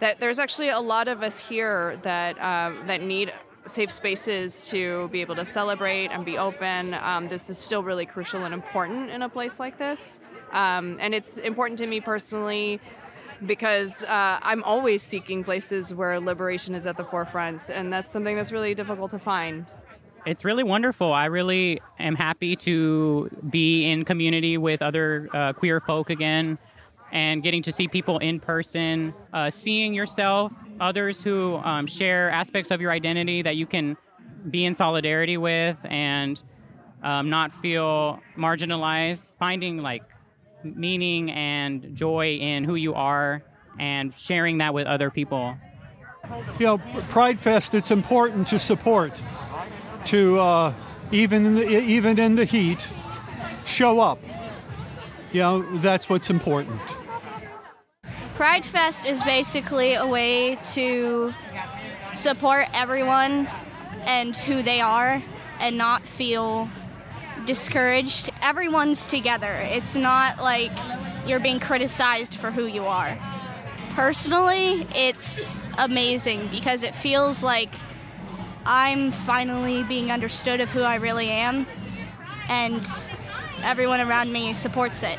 that 0.00 0.20
there's 0.20 0.38
actually 0.38 0.68
a 0.68 0.80
lot 0.80 1.08
of 1.08 1.22
us 1.22 1.40
here 1.40 1.98
that 2.02 2.40
um, 2.40 2.86
that 2.86 3.02
need 3.02 3.32
safe 3.66 3.90
spaces 3.90 4.68
to 4.70 5.08
be 5.08 5.20
able 5.20 5.36
to 5.36 5.44
celebrate 5.44 6.06
and 6.06 6.24
be 6.24 6.38
open. 6.38 6.94
Um, 6.94 7.28
this 7.28 7.50
is 7.50 7.58
still 7.58 7.82
really 7.82 8.06
crucial 8.06 8.44
and 8.44 8.54
important 8.54 9.10
in 9.10 9.22
a 9.22 9.28
place 9.28 9.60
like 9.60 9.78
this. 9.78 10.20
Um, 10.52 10.96
and 11.00 11.14
it's 11.14 11.36
important 11.36 11.78
to 11.80 11.86
me 11.86 12.00
personally 12.00 12.80
because 13.46 14.02
uh, 14.04 14.38
I'm 14.42 14.62
always 14.64 15.02
seeking 15.02 15.44
places 15.44 15.94
where 15.94 16.20
liberation 16.20 16.74
is 16.74 16.86
at 16.86 16.96
the 16.96 17.04
forefront, 17.04 17.70
and 17.70 17.92
that's 17.92 18.12
something 18.12 18.36
that's 18.36 18.52
really 18.52 18.74
difficult 18.74 19.10
to 19.12 19.18
find. 19.18 19.66
It's 20.26 20.44
really 20.44 20.64
wonderful. 20.64 21.12
I 21.12 21.26
really 21.26 21.80
am 21.98 22.14
happy 22.14 22.56
to 22.56 23.30
be 23.48 23.84
in 23.84 24.04
community 24.04 24.58
with 24.58 24.82
other 24.82 25.28
uh, 25.32 25.52
queer 25.52 25.80
folk 25.80 26.10
again 26.10 26.58
and 27.12 27.42
getting 27.42 27.62
to 27.62 27.72
see 27.72 27.88
people 27.88 28.18
in 28.18 28.38
person, 28.40 29.14
uh, 29.32 29.48
seeing 29.48 29.94
yourself, 29.94 30.52
others 30.80 31.22
who 31.22 31.56
um, 31.56 31.86
share 31.86 32.30
aspects 32.30 32.70
of 32.70 32.80
your 32.80 32.90
identity 32.90 33.42
that 33.42 33.56
you 33.56 33.66
can 33.66 33.96
be 34.50 34.64
in 34.64 34.74
solidarity 34.74 35.36
with 35.36 35.78
and 35.84 36.42
um, 37.02 37.30
not 37.30 37.52
feel 37.52 38.20
marginalized, 38.36 39.32
finding 39.38 39.78
like 39.78 40.02
meaning 40.62 41.30
and 41.30 41.94
joy 41.94 42.36
in 42.36 42.64
who 42.64 42.74
you 42.74 42.94
are 42.94 43.42
and 43.78 44.16
sharing 44.18 44.58
that 44.58 44.74
with 44.74 44.86
other 44.86 45.10
people. 45.10 45.56
You 46.58 46.66
know, 46.66 46.78
Pride 47.08 47.38
Fest, 47.38 47.74
it's 47.74 47.90
important 47.90 48.48
to 48.48 48.58
support, 48.58 49.12
to 50.06 50.38
uh, 50.40 50.72
even, 51.12 51.46
in 51.46 51.54
the, 51.54 51.68
even 51.68 52.18
in 52.18 52.34
the 52.34 52.44
heat, 52.44 52.86
show 53.66 54.00
up. 54.00 54.18
You 55.32 55.40
know, 55.40 55.62
that's 55.78 56.08
what's 56.08 56.30
important. 56.30 56.80
Pride 58.34 58.64
Fest 58.64 59.06
is 59.06 59.22
basically 59.22 59.94
a 59.94 60.06
way 60.06 60.56
to 60.72 61.34
support 62.14 62.66
everyone 62.74 63.48
and 64.06 64.36
who 64.36 64.62
they 64.62 64.80
are 64.80 65.22
and 65.60 65.76
not 65.76 66.02
feel 66.02 66.68
discouraged. 67.48 68.28
Everyone's 68.42 69.06
together. 69.06 69.52
It's 69.62 69.96
not 69.96 70.36
like 70.36 70.70
you're 71.26 71.40
being 71.40 71.58
criticized 71.58 72.34
for 72.34 72.50
who 72.50 72.66
you 72.66 72.84
are. 72.84 73.16
Personally, 73.94 74.86
it's 74.94 75.56
amazing 75.78 76.46
because 76.48 76.82
it 76.82 76.94
feels 76.94 77.42
like 77.42 77.70
I'm 78.66 79.10
finally 79.10 79.82
being 79.84 80.12
understood 80.12 80.60
of 80.60 80.68
who 80.68 80.82
I 80.82 80.96
really 80.96 81.30
am, 81.30 81.66
and 82.50 82.86
everyone 83.62 84.02
around 84.02 84.30
me 84.30 84.52
supports 84.52 85.02
it. 85.02 85.18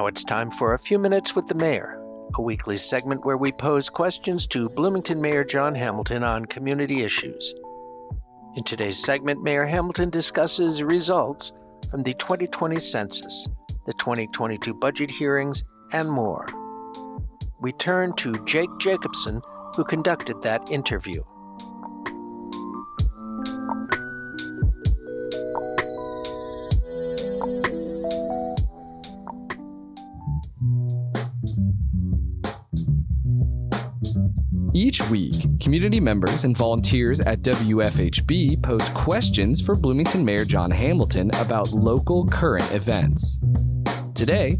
Now 0.00 0.06
it's 0.06 0.24
time 0.24 0.50
for 0.50 0.72
a 0.72 0.78
few 0.78 0.98
minutes 0.98 1.36
with 1.36 1.46
the 1.46 1.54
mayor, 1.54 2.02
a 2.34 2.40
weekly 2.40 2.78
segment 2.78 3.26
where 3.26 3.36
we 3.36 3.52
pose 3.52 3.90
questions 3.90 4.46
to 4.46 4.70
Bloomington 4.70 5.20
Mayor 5.20 5.44
John 5.44 5.74
Hamilton 5.74 6.24
on 6.24 6.46
community 6.46 7.02
issues. 7.02 7.54
In 8.56 8.64
today's 8.64 8.96
segment, 8.96 9.42
Mayor 9.42 9.66
Hamilton 9.66 10.08
discusses 10.08 10.82
results 10.82 11.52
from 11.90 12.02
the 12.02 12.14
2020 12.14 12.78
census, 12.78 13.46
the 13.84 13.92
2022 13.92 14.72
budget 14.72 15.10
hearings, 15.10 15.64
and 15.92 16.10
more. 16.10 16.48
We 17.60 17.72
turn 17.72 18.16
to 18.16 18.42
Jake 18.46 18.70
Jacobson, 18.78 19.42
who 19.74 19.84
conducted 19.84 20.40
that 20.40 20.66
interview. 20.70 21.22
Community 35.70 36.00
members 36.00 36.42
and 36.42 36.56
volunteers 36.56 37.20
at 37.20 37.42
WFHB 37.42 38.60
pose 38.60 38.88
questions 38.88 39.60
for 39.60 39.76
Bloomington 39.76 40.24
Mayor 40.24 40.44
John 40.44 40.68
Hamilton 40.68 41.30
about 41.36 41.70
local 41.70 42.26
current 42.26 42.68
events. 42.72 43.38
Today, 44.16 44.58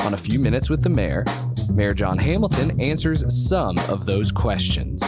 on 0.00 0.14
A 0.14 0.16
Few 0.16 0.40
Minutes 0.40 0.70
with 0.70 0.82
the 0.82 0.88
Mayor, 0.88 1.26
Mayor 1.74 1.92
John 1.92 2.16
Hamilton 2.16 2.80
answers 2.80 3.22
some 3.50 3.76
of 3.90 4.06
those 4.06 4.32
questions. 4.32 5.02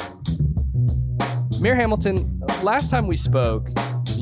Mayor 1.62 1.74
Hamilton, 1.74 2.42
last 2.62 2.90
time 2.90 3.06
we 3.06 3.16
spoke, 3.16 3.70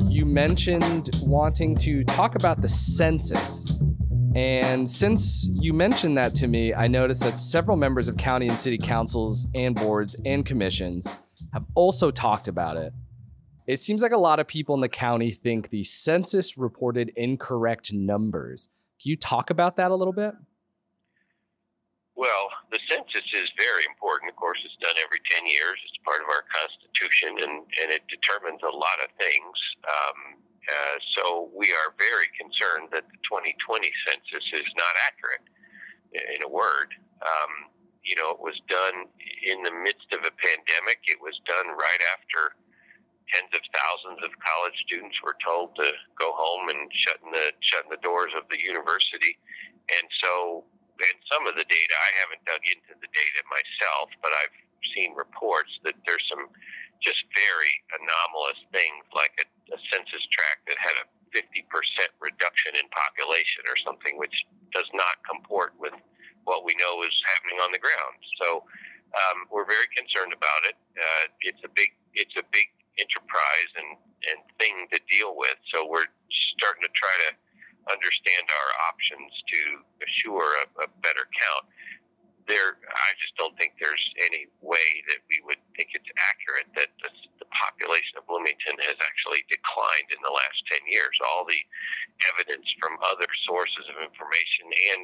you 0.05 0.25
mentioned 0.25 1.09
wanting 1.23 1.75
to 1.79 2.05
talk 2.05 2.35
about 2.35 2.61
the 2.61 2.69
census 2.69 3.76
and 4.37 4.87
since 4.87 5.49
you 5.51 5.73
mentioned 5.73 6.15
that 6.19 6.35
to 6.35 6.47
me, 6.47 6.71
I 6.71 6.87
noticed 6.87 7.23
that 7.23 7.39
several 7.39 7.75
members 7.75 8.07
of 8.07 8.17
county 8.17 8.47
and 8.47 8.59
city 8.59 8.77
councils 8.77 9.47
and 9.55 9.73
boards 9.73 10.15
and 10.25 10.45
commissions 10.45 11.07
have 11.53 11.65
also 11.73 12.11
talked 12.11 12.47
about 12.47 12.77
it. 12.77 12.93
It 13.65 13.79
seems 13.79 14.03
like 14.03 14.11
a 14.11 14.17
lot 14.17 14.39
of 14.39 14.45
people 14.45 14.75
in 14.75 14.81
the 14.81 14.89
county 14.89 15.31
think 15.31 15.69
the 15.69 15.81
census 15.83 16.55
reported 16.55 17.11
incorrect 17.15 17.91
numbers. 17.91 18.69
Can 19.01 19.09
you 19.09 19.17
talk 19.17 19.49
about 19.49 19.75
that 19.77 19.89
a 19.89 19.95
little 19.95 20.13
bit? 20.13 20.35
Well, 22.15 22.49
the 22.71 22.79
census 22.91 23.25
is 23.33 23.49
very 23.57 23.85
important. 23.89 24.29
Of 24.29 24.35
course, 24.35 24.59
it's 24.63 24.77
done 24.79 24.93
every 25.03 25.19
10 25.31 25.47
years. 25.47 25.81
It's 25.81 25.97
part 26.05 26.21
of 26.21 26.27
our 26.29 26.45
Constitution, 26.53 27.41
and, 27.41 27.65
and 27.81 27.89
it 27.89 28.03
determines 28.05 28.61
a 28.61 28.69
lot 28.69 29.01
of 29.01 29.09
things. 29.17 29.57
Um, 29.81 30.46
uh, 30.67 30.97
so 31.15 31.49
we 31.55 31.71
are 31.71 31.95
very 31.95 32.27
concerned 32.35 32.91
that 32.91 33.07
the 33.07 33.19
2020 33.23 33.55
census 34.07 34.45
is 34.51 34.69
not 34.75 34.93
accurate. 35.07 35.45
In 36.11 36.43
a 36.43 36.51
word, 36.51 36.91
um, 37.23 37.71
you 38.03 38.15
know, 38.15 38.31
it 38.31 38.39
was 38.39 38.55
done 38.71 39.07
in 39.43 39.63
the 39.63 39.71
midst 39.71 40.07
of 40.15 40.23
a 40.23 40.33
pandemic. 40.39 41.03
It 41.07 41.19
was 41.19 41.35
done 41.43 41.71
right 41.75 42.03
after 42.15 42.55
tens 43.31 43.51
of 43.51 43.63
thousands 43.75 44.23
of 44.23 44.31
college 44.39 44.77
students 44.87 45.19
were 45.19 45.35
told 45.43 45.75
to 45.75 45.87
go 46.15 46.31
home 46.31 46.71
and 46.71 46.87
shutting 47.07 47.31
the 47.31 47.51
shutting 47.59 47.91
the 47.91 47.99
doors 47.99 48.31
of 48.39 48.47
the 48.47 48.59
university. 48.59 49.35
And 49.91 50.07
so, 50.23 50.63
and 50.99 51.17
some 51.27 51.43
of 51.47 51.59
the 51.59 51.67
data 51.67 51.95
I 51.95 52.11
haven't 52.23 52.43
dug 52.47 52.63
into 52.63 52.95
the 52.99 53.11
data 53.11 53.39
myself, 53.51 54.07
but 54.23 54.31
I've 54.31 54.55
seen 54.95 55.11
reports 55.15 55.71
that 55.83 55.95
there's 56.07 56.23
some 56.31 56.47
just 57.01 57.21
very 57.33 57.73
anomalous 57.97 58.59
things 58.73 59.03
like 59.13 59.33
a, 59.41 59.45
a 59.73 59.77
census 59.91 60.23
tract 60.33 60.67
that 60.69 60.77
had 60.79 60.95
a 61.03 61.05
50% 61.35 61.67
reduction 62.23 62.73
in 62.79 62.85
population 62.89 63.63
or 63.67 63.77
something, 63.83 64.15
which 64.17 64.33
does 64.71 64.87
not 64.95 65.19
comport 65.27 65.75
with 65.77 65.93
what 66.47 66.63
we 66.63 66.71
know 66.79 67.03
is 67.03 67.13
happening 67.35 67.59
on 67.59 67.69
the 67.75 67.81
ground. 67.81 68.17
So 68.39 68.63
um, 69.11 69.47
we're 69.51 69.67
very 69.67 69.87
concerned 69.91 70.31
about 70.31 70.61
it. 70.71 70.75
Uh, 70.95 71.23
it's 71.43 71.61
a 71.67 71.71
big, 71.75 71.91
it's 72.15 72.35
a 72.39 72.45
big 72.55 72.71
enterprise 72.97 73.71
and, 73.75 73.99
and 74.31 74.39
thing 74.57 74.87
to 74.95 74.99
deal 75.11 75.35
with. 75.35 75.59
So 75.75 75.85
we're 75.85 76.07
starting 76.57 76.83
to 76.87 76.93
try 76.95 77.15
to 77.27 77.29
understand 77.91 78.43
our 78.47 78.69
options 78.91 79.31
to 79.31 79.61
assure 80.03 80.47
a, 80.63 80.65
a 80.83 80.87
better 81.03 81.27
count 81.27 81.65
there, 82.47 82.79
I 82.79 83.11
just 83.19 83.35
don't 83.35 83.53
think 83.59 83.75
there's 83.79 84.05
any 84.23 84.47
way 84.63 84.87
that 85.11 85.19
we 85.27 85.43
would 85.45 85.59
think 85.75 85.91
it's 85.91 86.07
accurate 86.31 86.67
that 86.79 86.89
the, 87.03 87.11
the 87.43 87.47
population 87.51 88.15
of 88.17 88.27
Bloomington 88.27 88.79
has 88.87 88.97
actually 89.03 89.43
declined 89.51 90.09
in 90.15 90.19
the 90.23 90.31
last 90.31 90.59
10 90.71 90.87
years. 90.87 91.11
All 91.31 91.43
the 91.43 91.59
evidence 92.33 92.65
from 92.79 92.95
other 93.03 93.27
sources 93.45 93.85
of 93.91 93.99
information 93.99 94.65
and, 94.95 95.01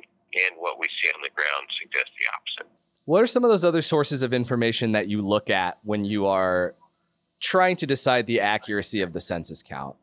and 0.48 0.52
what 0.58 0.80
we 0.80 0.88
see 1.00 1.12
on 1.12 1.22
the 1.22 1.32
ground 1.36 1.66
suggests 1.78 2.16
the 2.16 2.28
opposite. 2.32 2.70
What 3.06 3.22
are 3.22 3.28
some 3.28 3.44
of 3.44 3.52
those 3.52 3.68
other 3.68 3.84
sources 3.84 4.24
of 4.24 4.34
information 4.34 4.94
that 4.94 5.08
you 5.08 5.22
look 5.22 5.52
at 5.52 5.78
when 5.84 6.06
you 6.06 6.26
are 6.26 6.76
trying 7.40 7.76
to 7.78 7.86
decide 7.86 8.26
the 8.28 8.40
accuracy 8.40 9.02
of 9.02 9.12
the 9.12 9.20
census 9.20 9.62
count? 9.62 9.96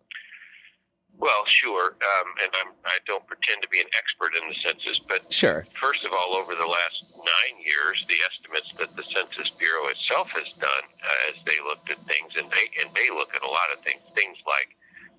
Well, 1.20 1.44
sure, 1.46 2.00
um, 2.00 2.28
and 2.40 2.50
I'm, 2.64 2.72
I 2.88 2.96
don't 3.04 3.20
pretend 3.28 3.60
to 3.60 3.68
be 3.68 3.76
an 3.76 3.92
expert 3.92 4.32
in 4.32 4.40
the 4.48 4.56
census, 4.64 4.96
but 5.04 5.28
sure. 5.28 5.68
First 5.76 6.00
of 6.08 6.16
all, 6.16 6.32
over 6.32 6.56
the 6.56 6.64
last 6.64 6.98
nine 7.12 7.60
years, 7.60 8.00
the 8.08 8.16
estimates 8.24 8.72
that 8.80 8.96
the 8.96 9.04
Census 9.12 9.52
Bureau 9.60 9.92
itself 9.92 10.32
has 10.32 10.48
done 10.56 10.86
uh, 10.88 11.28
as 11.28 11.36
they 11.44 11.60
looked 11.60 11.92
at 11.92 12.00
things, 12.08 12.32
and 12.40 12.48
they 12.48 12.64
and 12.80 12.88
they 12.96 13.12
look 13.12 13.36
at 13.36 13.44
a 13.44 13.52
lot 13.52 13.68
of 13.68 13.84
things, 13.84 14.00
things 14.16 14.40
like, 14.48 14.72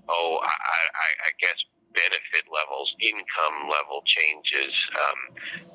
oh, 0.09 0.41
I, 0.41 0.49
I, 0.49 1.09
I 1.29 1.31
guess 1.37 1.61
benefit 1.93 2.45
levels, 2.51 2.93
income 2.99 3.69
level 3.69 4.03
changes, 4.05 4.73
um, 4.99 5.19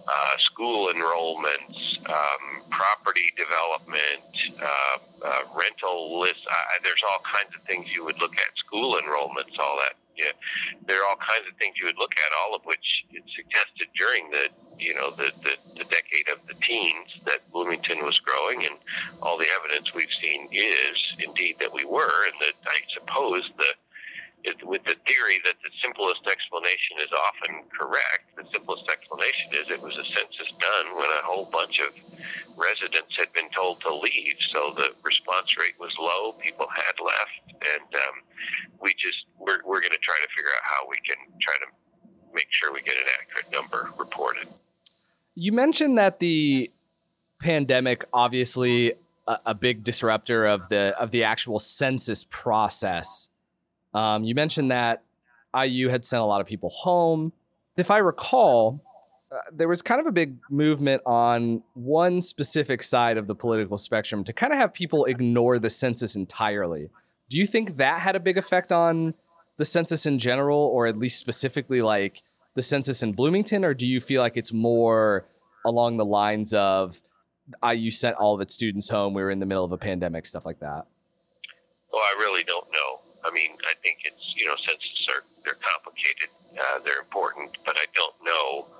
uh, 0.08 0.34
school 0.38 0.92
enrollments, 0.92 1.76
um, 2.08 2.62
property 2.70 3.30
development, 3.36 4.24
uh, 4.60 4.98
uh, 5.24 5.42
rental 5.56 6.20
lists. 6.20 6.44
there's 6.82 7.02
all 7.10 7.20
kinds 7.24 7.54
of 7.54 7.62
things 7.66 7.86
you 7.94 8.04
would 8.04 8.18
look 8.20 8.34
at, 8.34 8.50
school 8.56 8.98
enrollments, 9.00 9.58
all 9.58 9.78
that. 9.80 9.94
Yeah, 10.16 10.32
there 10.86 11.02
are 11.04 11.10
all 11.10 11.20
kinds 11.20 11.44
of 11.44 11.58
things 11.58 11.76
you 11.78 11.84
would 11.84 11.98
look 11.98 12.14
at, 12.16 12.32
all 12.40 12.56
of 12.56 12.64
which 12.64 13.04
it 13.12 13.22
suggested 13.36 13.88
during 13.98 14.30
the 14.30 14.48
you 14.78 14.94
know 14.94 15.10
the, 15.10 15.30
the, 15.44 15.56
the 15.76 15.84
decade 15.84 16.28
of 16.32 16.40
the 16.48 16.54
teens 16.64 17.20
that 17.26 17.40
Bloomington 17.52 18.04
was 18.04 18.18
growing, 18.20 18.64
and 18.64 18.76
all 19.20 19.36
the 19.36 19.46
evidence 19.60 19.92
we've 19.94 20.12
seen 20.22 20.48
is 20.52 20.96
indeed 21.18 21.56
that 21.60 21.72
we 21.72 21.84
were, 21.84 22.26
and 22.26 22.34
that 22.40 22.56
I 22.66 22.80
suppose 22.96 23.42
the 23.58 23.72
with 24.62 24.82
the 24.84 24.94
theory 25.06 25.38
that 25.44 25.58
the 25.62 25.70
simplest 25.82 26.22
explanation 26.26 26.98
is 27.00 27.10
often 27.10 27.66
correct, 27.74 28.30
the 28.36 28.44
simplest 28.52 28.84
explanation 28.90 29.50
is 29.52 29.70
it 29.70 29.82
was 29.82 29.94
a 29.96 30.06
census 30.14 30.50
done 30.60 30.96
when 30.96 31.10
a 31.10 31.22
whole 31.26 31.48
bunch 31.50 31.80
of 31.80 31.90
residents 32.56 33.10
had 33.18 33.32
been 33.32 33.50
told 33.50 33.80
to 33.82 33.94
leave. 33.94 34.36
So 34.52 34.72
the 34.76 34.94
response 35.02 35.56
rate 35.58 35.74
was 35.78 35.92
low, 35.98 36.32
people 36.38 36.66
had 36.70 36.96
left, 37.02 37.58
and 37.58 37.90
um, 38.06 38.14
we 38.80 38.94
just, 38.94 39.26
we're, 39.38 39.58
we're 39.66 39.80
going 39.80 39.94
to 39.94 40.04
try 40.04 40.18
to 40.22 40.30
figure 40.36 40.50
out 40.54 40.64
how 40.64 40.88
we 40.88 40.96
can 41.06 41.18
try 41.42 41.54
to 41.60 41.68
make 42.34 42.46
sure 42.50 42.72
we 42.72 42.82
get 42.82 42.96
an 42.96 43.08
accurate 43.18 43.52
number 43.52 43.90
reported. 43.98 44.48
You 45.34 45.52
mentioned 45.52 45.98
that 45.98 46.20
the 46.20 46.70
pandemic 47.40 48.04
obviously 48.12 48.94
a, 49.26 49.38
a 49.46 49.54
big 49.54 49.84
disruptor 49.84 50.46
of 50.46 50.68
the 50.68 50.94
of 50.98 51.10
the 51.10 51.24
actual 51.24 51.58
census 51.58 52.24
process 52.24 53.28
um, 53.96 54.24
you 54.24 54.34
mentioned 54.34 54.70
that 54.70 55.02
IU 55.58 55.88
had 55.88 56.04
sent 56.04 56.20
a 56.20 56.26
lot 56.26 56.42
of 56.42 56.46
people 56.46 56.68
home. 56.68 57.32
If 57.78 57.90
I 57.90 57.98
recall, 57.98 58.82
uh, 59.32 59.38
there 59.50 59.68
was 59.68 59.80
kind 59.80 60.00
of 60.00 60.06
a 60.06 60.12
big 60.12 60.36
movement 60.50 61.00
on 61.06 61.62
one 61.72 62.20
specific 62.20 62.82
side 62.82 63.16
of 63.16 63.26
the 63.26 63.34
political 63.34 63.78
spectrum 63.78 64.22
to 64.24 64.34
kind 64.34 64.52
of 64.52 64.58
have 64.58 64.74
people 64.74 65.06
ignore 65.06 65.58
the 65.58 65.70
census 65.70 66.14
entirely. 66.14 66.90
Do 67.30 67.38
you 67.38 67.46
think 67.46 67.78
that 67.78 68.00
had 68.00 68.14
a 68.16 68.20
big 68.20 68.36
effect 68.36 68.70
on 68.70 69.14
the 69.56 69.64
census 69.64 70.04
in 70.04 70.18
general, 70.18 70.58
or 70.58 70.86
at 70.86 70.98
least 70.98 71.18
specifically 71.18 71.80
like 71.80 72.22
the 72.54 72.62
census 72.62 73.02
in 73.02 73.12
Bloomington, 73.12 73.64
or 73.64 73.72
do 73.72 73.86
you 73.86 74.00
feel 74.00 74.20
like 74.20 74.36
it's 74.36 74.52
more 74.52 75.24
along 75.64 75.96
the 75.96 76.04
lines 76.04 76.52
of 76.52 77.02
IU 77.66 77.90
sent 77.90 78.16
all 78.16 78.34
of 78.34 78.42
its 78.42 78.52
students 78.52 78.90
home, 78.90 79.14
we 79.14 79.22
were 79.22 79.30
in 79.30 79.40
the 79.40 79.46
middle 79.46 79.64
of 79.64 79.72
a 79.72 79.78
pandemic, 79.78 80.26
stuff 80.26 80.44
like 80.44 80.60
that? 80.60 80.86
Well, 81.92 82.02
I 82.02 82.14
really 82.18 82.44
don't 82.44 82.66
know. 82.70 82.85
I 83.26 83.34
mean, 83.34 83.58
I 83.66 83.74
think 83.82 84.06
it's 84.06 84.22
you 84.38 84.46
know 84.46 84.54
census 84.62 85.02
are 85.10 85.26
they're 85.42 85.58
complicated, 85.58 86.30
uh, 86.54 86.78
they're 86.86 87.02
important, 87.02 87.58
but 87.66 87.74
I 87.74 87.86
don't 87.94 88.14
know 88.22 88.70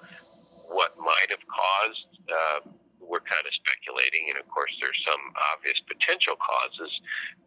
what 0.71 0.95
might 0.99 1.31
have 1.35 1.43
caused. 1.51 2.07
Uh, 2.31 2.59
we're 3.03 3.23
kind 3.23 3.43
of 3.47 3.55
speculating, 3.55 4.35
and 4.35 4.39
of 4.39 4.47
course, 4.51 4.71
there's 4.83 4.99
some 5.07 5.23
obvious 5.55 5.79
potential 5.87 6.35
causes, 6.43 6.91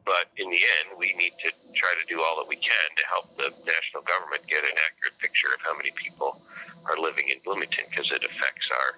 but 0.08 0.32
in 0.40 0.48
the 0.48 0.64
end, 0.80 0.96
we 0.96 1.12
need 1.20 1.36
to 1.44 1.52
try 1.76 1.92
to 2.00 2.06
do 2.08 2.24
all 2.24 2.40
that 2.40 2.48
we 2.48 2.56
can 2.56 2.88
to 2.96 3.04
help 3.12 3.28
the 3.36 3.52
national 3.68 4.08
government 4.08 4.40
get 4.48 4.64
an 4.64 4.76
accurate 4.88 5.20
picture 5.20 5.52
of 5.52 5.60
how 5.60 5.76
many 5.76 5.92
people 6.00 6.40
are 6.88 6.96
living 6.96 7.28
in 7.28 7.44
Bloomington 7.44 7.92
because 7.92 8.08
it 8.12 8.24
affects 8.24 8.68
our 8.72 8.90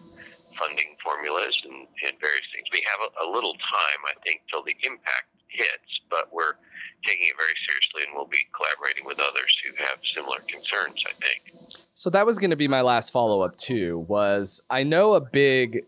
funding 0.53 0.93
formulas 1.01 1.55
and, 1.65 1.89
and 2.05 2.13
various 2.21 2.45
things. 2.53 2.69
We 2.69 2.85
have 2.85 3.09
a, 3.09 3.09
a 3.25 3.27
little 3.27 3.57
time, 3.57 4.01
I 4.05 4.13
think, 4.21 4.45
till 4.53 4.61
the 4.61 4.77
impact 4.85 5.33
hits, 5.49 5.91
but 6.13 6.29
we're 6.29 6.61
taking 7.05 7.27
it 7.27 7.35
very 7.37 7.53
seriously 7.67 8.03
and 8.07 8.15
we'll 8.15 8.27
be 8.27 8.45
collaborating 8.55 9.05
with 9.05 9.19
others 9.19 9.57
who 9.63 9.75
have 9.83 9.97
similar 10.15 10.39
concerns, 10.47 11.03
I 11.07 11.13
think. 11.25 11.75
So 11.93 12.09
that 12.09 12.25
was 12.25 12.39
going 12.39 12.49
to 12.51 12.55
be 12.55 12.67
my 12.67 12.81
last 12.81 13.11
follow 13.11 13.41
up 13.41 13.57
too. 13.57 13.99
Was 14.07 14.61
I 14.69 14.83
know 14.83 15.13
a 15.13 15.21
big 15.21 15.85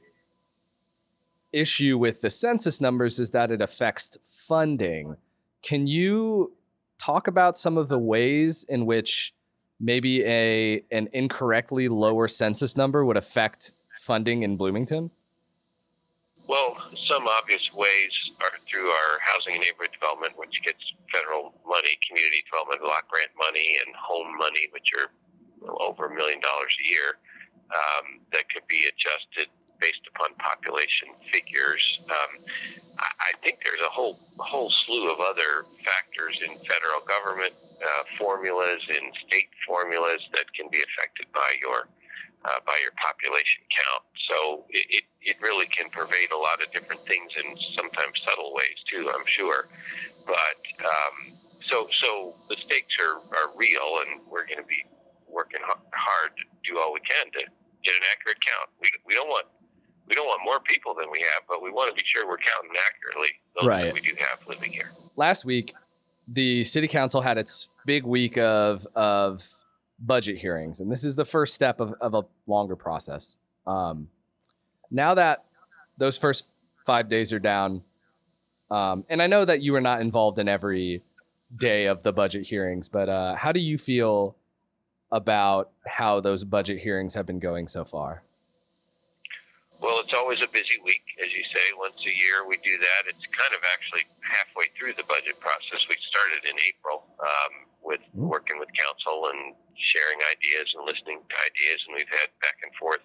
issue 1.54 1.97
with 1.97 2.21
the 2.21 2.30
census 2.30 2.82
numbers 2.82 3.19
is 3.19 3.32
that 3.32 3.52
it 3.52 3.62
affects 3.62 4.17
funding. 4.47 5.15
Can 5.62 5.88
you 5.88 6.52
talk 6.97 7.28
about 7.28 7.58
some 7.58 7.78
of 7.78 7.88
the 7.88 7.99
ways 7.99 8.65
in 8.67 8.86
which 8.86 9.34
maybe 9.80 10.23
a 10.26 10.84
an 10.91 11.08
incorrectly 11.13 11.88
lower 11.88 12.28
census 12.28 12.76
number 12.76 13.06
would 13.06 13.17
affect 13.17 13.71
funding 13.93 14.43
in 14.43 14.58
Bloomington? 14.58 15.12
Well, 16.47 16.75
some 17.08 17.27
obvious 17.27 17.63
ways 17.73 18.12
are 18.43 18.51
through 18.67 18.89
our 18.89 19.12
housing 19.23 19.56
and 19.56 19.63
neighborhood 19.63 19.95
development, 19.95 20.34
which 20.36 20.53
gets 20.65 20.84
federal 21.13 21.56
money, 21.63 21.95
community 22.03 22.43
development 22.43 22.82
block 22.84 23.08
grant 23.08 23.32
money, 23.39 23.79
and 23.86 23.95
home 23.95 24.36
money, 24.38 24.67
which 24.75 24.91
are 24.99 25.08
over 25.79 26.12
a 26.12 26.13
million 26.15 26.39
dollars 26.43 26.75
a 26.84 26.86
year. 26.88 27.10
Um, 27.71 28.19
that 28.36 28.43
could 28.51 28.67
be 28.67 28.86
adjusted 28.86 29.49
based 29.79 30.03
upon 30.13 30.36
population 30.38 31.15
figures. 31.32 31.82
Um, 32.12 32.43
I, 32.99 33.32
think 33.41 33.60
there's 33.63 33.82
a 33.82 33.89
whole 33.89 34.19
whole 34.38 34.69
slew 34.69 35.12
of 35.12 35.19
other 35.19 35.65
factors 35.84 36.39
in 36.45 36.56
federal 36.63 37.01
government 37.08 37.53
uh, 37.82 38.03
formulas, 38.17 38.79
in 38.89 39.12
state 39.27 39.49
formulas 39.67 40.21
that 40.36 40.45
can 40.53 40.67
be 40.71 40.79
affected 40.79 41.27
by 41.34 41.56
your 41.60 41.89
uh, 42.45 42.60
by 42.65 42.77
your 42.82 42.91
population 42.99 43.63
count. 43.71 44.03
So 44.29 44.65
it, 44.69 44.86
it, 44.89 45.03
it 45.21 45.38
really 45.41 45.65
can 45.67 45.89
pervade 45.89 46.32
a 46.32 46.38
lot 46.38 46.62
of 46.63 46.71
different 46.71 47.01
things 47.08 47.32
in 47.39 47.56
sometimes 47.75 48.13
subtle 48.27 48.53
ways 48.53 48.79
too, 48.89 49.12
I'm 49.13 49.25
sure. 49.25 49.67
But 50.25 50.60
um, 50.84 51.38
so 51.69 51.88
so 52.01 52.36
the 52.49 52.56
stakes 52.56 52.95
are, 52.99 53.19
are 53.36 53.51
real, 53.56 54.03
and 54.03 54.21
we're 54.29 54.45
going 54.45 54.60
to 54.60 54.67
be 54.67 54.84
working 55.27 55.62
hard 55.63 56.32
to 56.38 56.43
do 56.69 56.79
all 56.79 56.93
we 56.93 56.99
can 57.01 57.32
to 57.32 57.39
get 57.84 57.95
an 57.95 58.06
accurate 58.12 58.39
count. 58.39 58.69
We, 58.79 58.89
we 59.08 59.15
don't 59.15 59.27
want 59.27 59.47
we 60.08 60.15
don't 60.15 60.27
want 60.27 60.41
more 60.43 60.60
people 60.60 60.93
than 60.93 61.10
we 61.12 61.19
have, 61.19 61.43
but 61.47 61.62
we 61.63 61.71
want 61.71 61.89
to 61.89 61.95
be 61.95 62.06
sure 62.06 62.27
we're 62.27 62.38
counting 62.38 62.71
accurately 62.91 63.29
those 63.60 63.67
right. 63.67 63.86
that 63.86 63.93
we 63.93 64.01
do 64.01 64.13
have 64.19 64.39
living 64.47 64.71
here. 64.71 64.91
Last 65.15 65.45
week, 65.45 65.73
the 66.27 66.63
city 66.65 66.88
council 66.88 67.21
had 67.21 67.38
its 67.38 67.69
big 67.86 68.03
week 68.06 68.38
of 68.38 68.86
of 68.95 69.62
budget 70.05 70.37
hearings, 70.37 70.79
and 70.79 70.91
this 70.91 71.03
is 71.03 71.15
the 71.15 71.25
first 71.25 71.53
step 71.53 71.79
of, 71.79 71.93
of 72.01 72.13
a 72.13 72.23
longer 72.45 72.75
process. 72.75 73.37
Um, 73.65 74.09
now 74.91 75.13
that 75.13 75.45
those 75.97 76.17
first 76.17 76.49
five 76.85 77.09
days 77.09 77.31
are 77.31 77.39
down, 77.39 77.81
um, 78.69 79.05
and 79.09 79.21
I 79.21 79.27
know 79.27 79.45
that 79.45 79.61
you 79.61 79.71
were 79.71 79.81
not 79.81 80.01
involved 80.01 80.39
in 80.39 80.47
every 80.47 81.01
day 81.57 81.85
of 81.85 82.03
the 82.03 82.11
budget 82.11 82.45
hearings, 82.45 82.89
but 82.89 83.09
uh, 83.09 83.35
how 83.35 83.51
do 83.51 83.59
you 83.59 83.77
feel 83.77 84.35
about 85.11 85.69
how 85.85 86.19
those 86.19 86.43
budget 86.43 86.79
hearings 86.79 87.13
have 87.13 87.25
been 87.25 87.39
going 87.39 87.67
so 87.67 87.85
far? 87.85 88.23
Well, 89.79 89.99
it's 89.99 90.13
always 90.13 90.39
a 90.41 90.47
busy 90.47 90.79
week, 90.83 91.03
as 91.19 91.31
you 91.31 91.43
say. 91.43 91.65
Once 91.77 91.99
a 92.01 92.15
year, 92.15 92.47
we 92.47 92.55
do 92.63 92.77
that. 92.79 93.01
It's 93.05 93.25
kind 93.35 93.53
of 93.53 93.61
actually 93.75 94.07
halfway 94.23 94.65
through 94.79 94.95
the 94.95 95.03
budget 95.11 95.39
process. 95.39 95.85
We 95.89 95.95
started 96.07 96.49
in 96.49 96.55
April 96.55 97.03
um, 97.19 97.67
with 97.84 98.02
mm-hmm. 98.15 98.32
working 98.32 98.58
with 98.60 98.72
council 98.74 99.30
and 99.30 99.56
sharing 99.76 100.19
ideas 100.32 100.67
and 100.76 100.88
listening 100.88 101.19
to 101.22 101.36
ideas, 101.43 101.80
and 101.88 102.00
we've 102.00 102.13
had 102.15 102.32
back 102.39 102.58
and 102.63 102.72
forth 102.80 103.04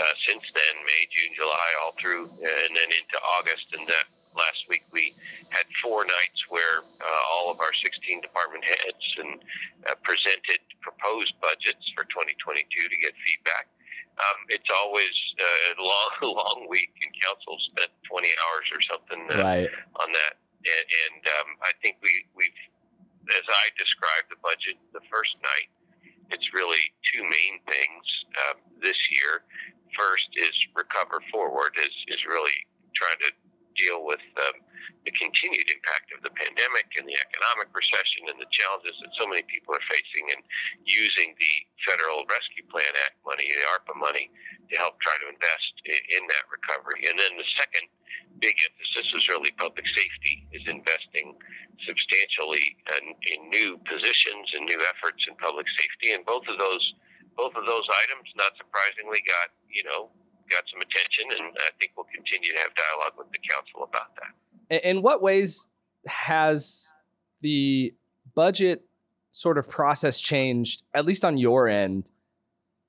uh, 0.00 0.14
since 0.26 0.44
then, 0.54 0.74
May, 0.84 1.02
June, 1.12 1.34
July, 1.36 1.70
all 1.84 1.94
through, 2.00 2.32
and 2.40 2.70
then 2.72 2.88
into 2.88 3.18
August. 3.38 3.66
And 3.76 3.84
that 3.88 4.08
last 4.32 4.64
week 4.68 4.84
we 4.92 5.12
had 5.50 5.66
four 5.82 6.04
nights 6.04 6.40
where 6.48 6.84
uh, 7.00 7.22
all 7.36 7.52
of 7.52 7.60
our 7.60 7.72
16 7.72 8.20
department 8.20 8.64
heads 8.64 9.04
and 9.20 9.40
uh, 9.90 9.96
presented 10.04 10.60
proposed 10.80 11.34
budgets 11.42 11.84
for 11.92 12.06
2022 12.08 12.64
to 12.88 12.96
get 13.00 13.12
feedback 13.24 13.66
um, 14.16 14.38
it's 14.48 14.68
always 14.72 15.12
uh, 15.36 15.76
a 15.76 15.84
long, 15.84 16.10
long 16.40 16.58
week, 16.68 16.92
and 17.04 17.12
council 17.20 17.60
spent 17.60 17.92
20 18.08 18.28
hours 18.48 18.66
or 18.72 18.80
something 18.88 19.22
uh, 19.36 19.44
right. 19.44 19.70
on 20.00 20.08
that. 20.12 20.34
And, 20.66 20.86
and 21.04 21.20
um, 21.38 21.48
I 21.62 21.70
think 21.84 22.00
we, 22.02 22.24
we've, 22.34 22.60
as 23.34 23.44
I 23.46 23.64
described 23.74 24.30
the 24.30 24.40
budget 24.42 24.78
the 24.94 25.02
first 25.10 25.34
night, 25.42 25.68
it's 26.30 26.46
really 26.54 26.82
two 27.10 27.22
main 27.22 27.62
things 27.70 28.04
uh, 28.46 28.54
this 28.82 28.98
year. 29.10 29.46
First 29.94 30.28
is 30.36 30.54
recover 30.74 31.22
forward, 31.30 31.72
is, 31.78 31.94
is 32.10 32.20
really 32.26 32.54
trying 32.94 33.20
to 33.26 33.30
deal 33.76 34.02
with 34.02 34.24
um, 34.40 34.58
the 35.04 35.12
continued 35.14 35.68
impact 35.70 36.10
of 36.16 36.24
the 36.26 36.32
pandemic 36.34 36.88
and 36.98 37.06
the 37.06 37.14
economic 37.14 37.70
recession 37.70 38.26
and 38.32 38.40
the 38.42 38.50
challenges 38.50 38.96
that 38.98 39.12
so 39.14 39.28
many 39.28 39.44
people 39.46 39.70
are 39.70 39.86
facing, 39.86 40.26
and 40.34 40.42
using 40.82 41.36
the 41.38 41.54
Federal 41.86 42.26
Rescue 42.26 42.66
Plan 42.66 42.90
Act 43.06 43.20
money, 43.22 43.46
the 43.46 43.62
ARPA 43.70 43.94
money, 43.94 44.32
to 44.72 44.74
help 44.80 44.98
try 44.98 45.14
to 45.22 45.30
invest 45.30 45.72
in, 45.86 46.00
in 46.18 46.22
that 46.26 46.50
recovery. 46.50 47.06
And 47.06 47.14
then 47.14 47.38
the 47.38 47.46
second 47.54 47.86
big 48.42 48.58
emphasis 48.58 49.06
is 49.14 49.30
really 49.30 49.54
public 49.56 49.86
safety, 49.94 50.42
is 50.50 50.64
investing 50.66 51.05
substantially 51.96 52.76
in, 53.00 53.04
in 53.32 53.38
new 53.48 53.80
positions 53.88 54.46
and 54.54 54.68
new 54.68 54.80
efforts 54.92 55.24
in 55.28 55.34
public 55.36 55.66
safety. 55.80 56.12
And 56.12 56.24
both 56.24 56.44
of 56.48 56.58
those 56.58 56.84
both 57.36 57.52
of 57.52 57.66
those 57.66 57.84
items, 58.04 58.28
not 58.36 58.52
surprisingly, 58.56 59.20
got 59.24 59.48
you 59.68 59.84
know 59.84 60.08
got 60.50 60.62
some 60.72 60.80
attention, 60.80 61.24
and 61.32 61.56
I 61.58 61.70
think 61.80 61.92
we'll 61.96 62.06
continue 62.14 62.52
to 62.52 62.58
have 62.58 62.70
dialogue 62.74 63.18
with 63.18 63.28
the 63.32 63.40
council 63.50 63.88
about 63.88 64.14
that. 64.16 64.88
In 64.88 65.02
what 65.02 65.22
ways 65.22 65.68
has 66.06 66.92
the 67.40 67.94
budget 68.34 68.84
sort 69.30 69.58
of 69.58 69.68
process 69.68 70.20
changed, 70.20 70.82
at 70.94 71.04
least 71.04 71.24
on 71.24 71.36
your 71.36 71.68
end, 71.68 72.10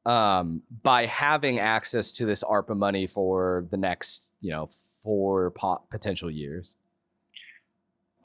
um, 0.05 0.61
by 0.81 1.05
having 1.05 1.59
access 1.59 2.13
to 2.13 2.25
this 2.25 2.43
ARPA 2.43 2.75
money 2.75 3.07
for 3.07 3.65
the 3.69 3.77
next, 3.77 4.31
you 4.39 4.51
know, 4.51 4.67
four 5.03 5.51
potential 5.89 6.31
years? 6.31 6.75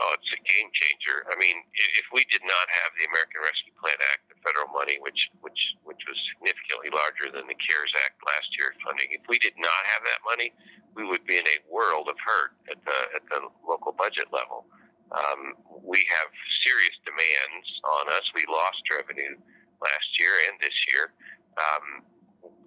Oh, 0.02 0.18
it's 0.18 0.34
a 0.34 0.40
game 0.42 0.66
changer. 0.74 1.22
I 1.30 1.38
mean, 1.38 1.62
if 1.78 2.06
we 2.10 2.26
did 2.26 2.42
not 2.42 2.66
have 2.82 2.90
the 2.98 3.06
American 3.06 3.38
Rescue 3.38 3.70
Plan 3.78 3.94
Act, 4.10 4.26
the 4.34 4.38
federal 4.42 4.66
money, 4.74 4.98
which 4.98 5.30
which 5.46 5.62
which 5.86 6.02
was 6.10 6.18
significantly 6.34 6.90
larger 6.90 7.30
than 7.30 7.46
the 7.46 7.54
CARES 7.54 7.94
Act 8.02 8.18
last 8.26 8.50
year's 8.58 8.74
funding, 8.82 9.14
if 9.14 9.22
we 9.30 9.38
did 9.38 9.54
not 9.62 9.82
have 9.94 10.02
that 10.02 10.26
money, 10.26 10.50
we 10.98 11.06
would 11.06 11.22
be 11.22 11.38
in 11.38 11.46
a 11.46 11.58
world 11.70 12.10
of 12.10 12.18
hurt 12.18 12.58
at 12.66 12.82
the 12.82 12.98
at 13.14 13.22
the 13.30 13.46
local 13.62 13.94
budget 13.94 14.26
level. 14.34 14.66
Um, 15.14 15.54
we 15.86 16.02
have 16.18 16.28
serious 16.66 16.96
demands 17.06 17.68
on 18.02 18.10
us. 18.10 18.26
We 18.34 18.42
lost 18.50 18.82
revenue 18.90 19.38
last 19.78 20.10
year 20.18 20.34
and 20.50 20.58
this 20.58 20.74
year. 20.90 21.14
Um, 21.62 21.86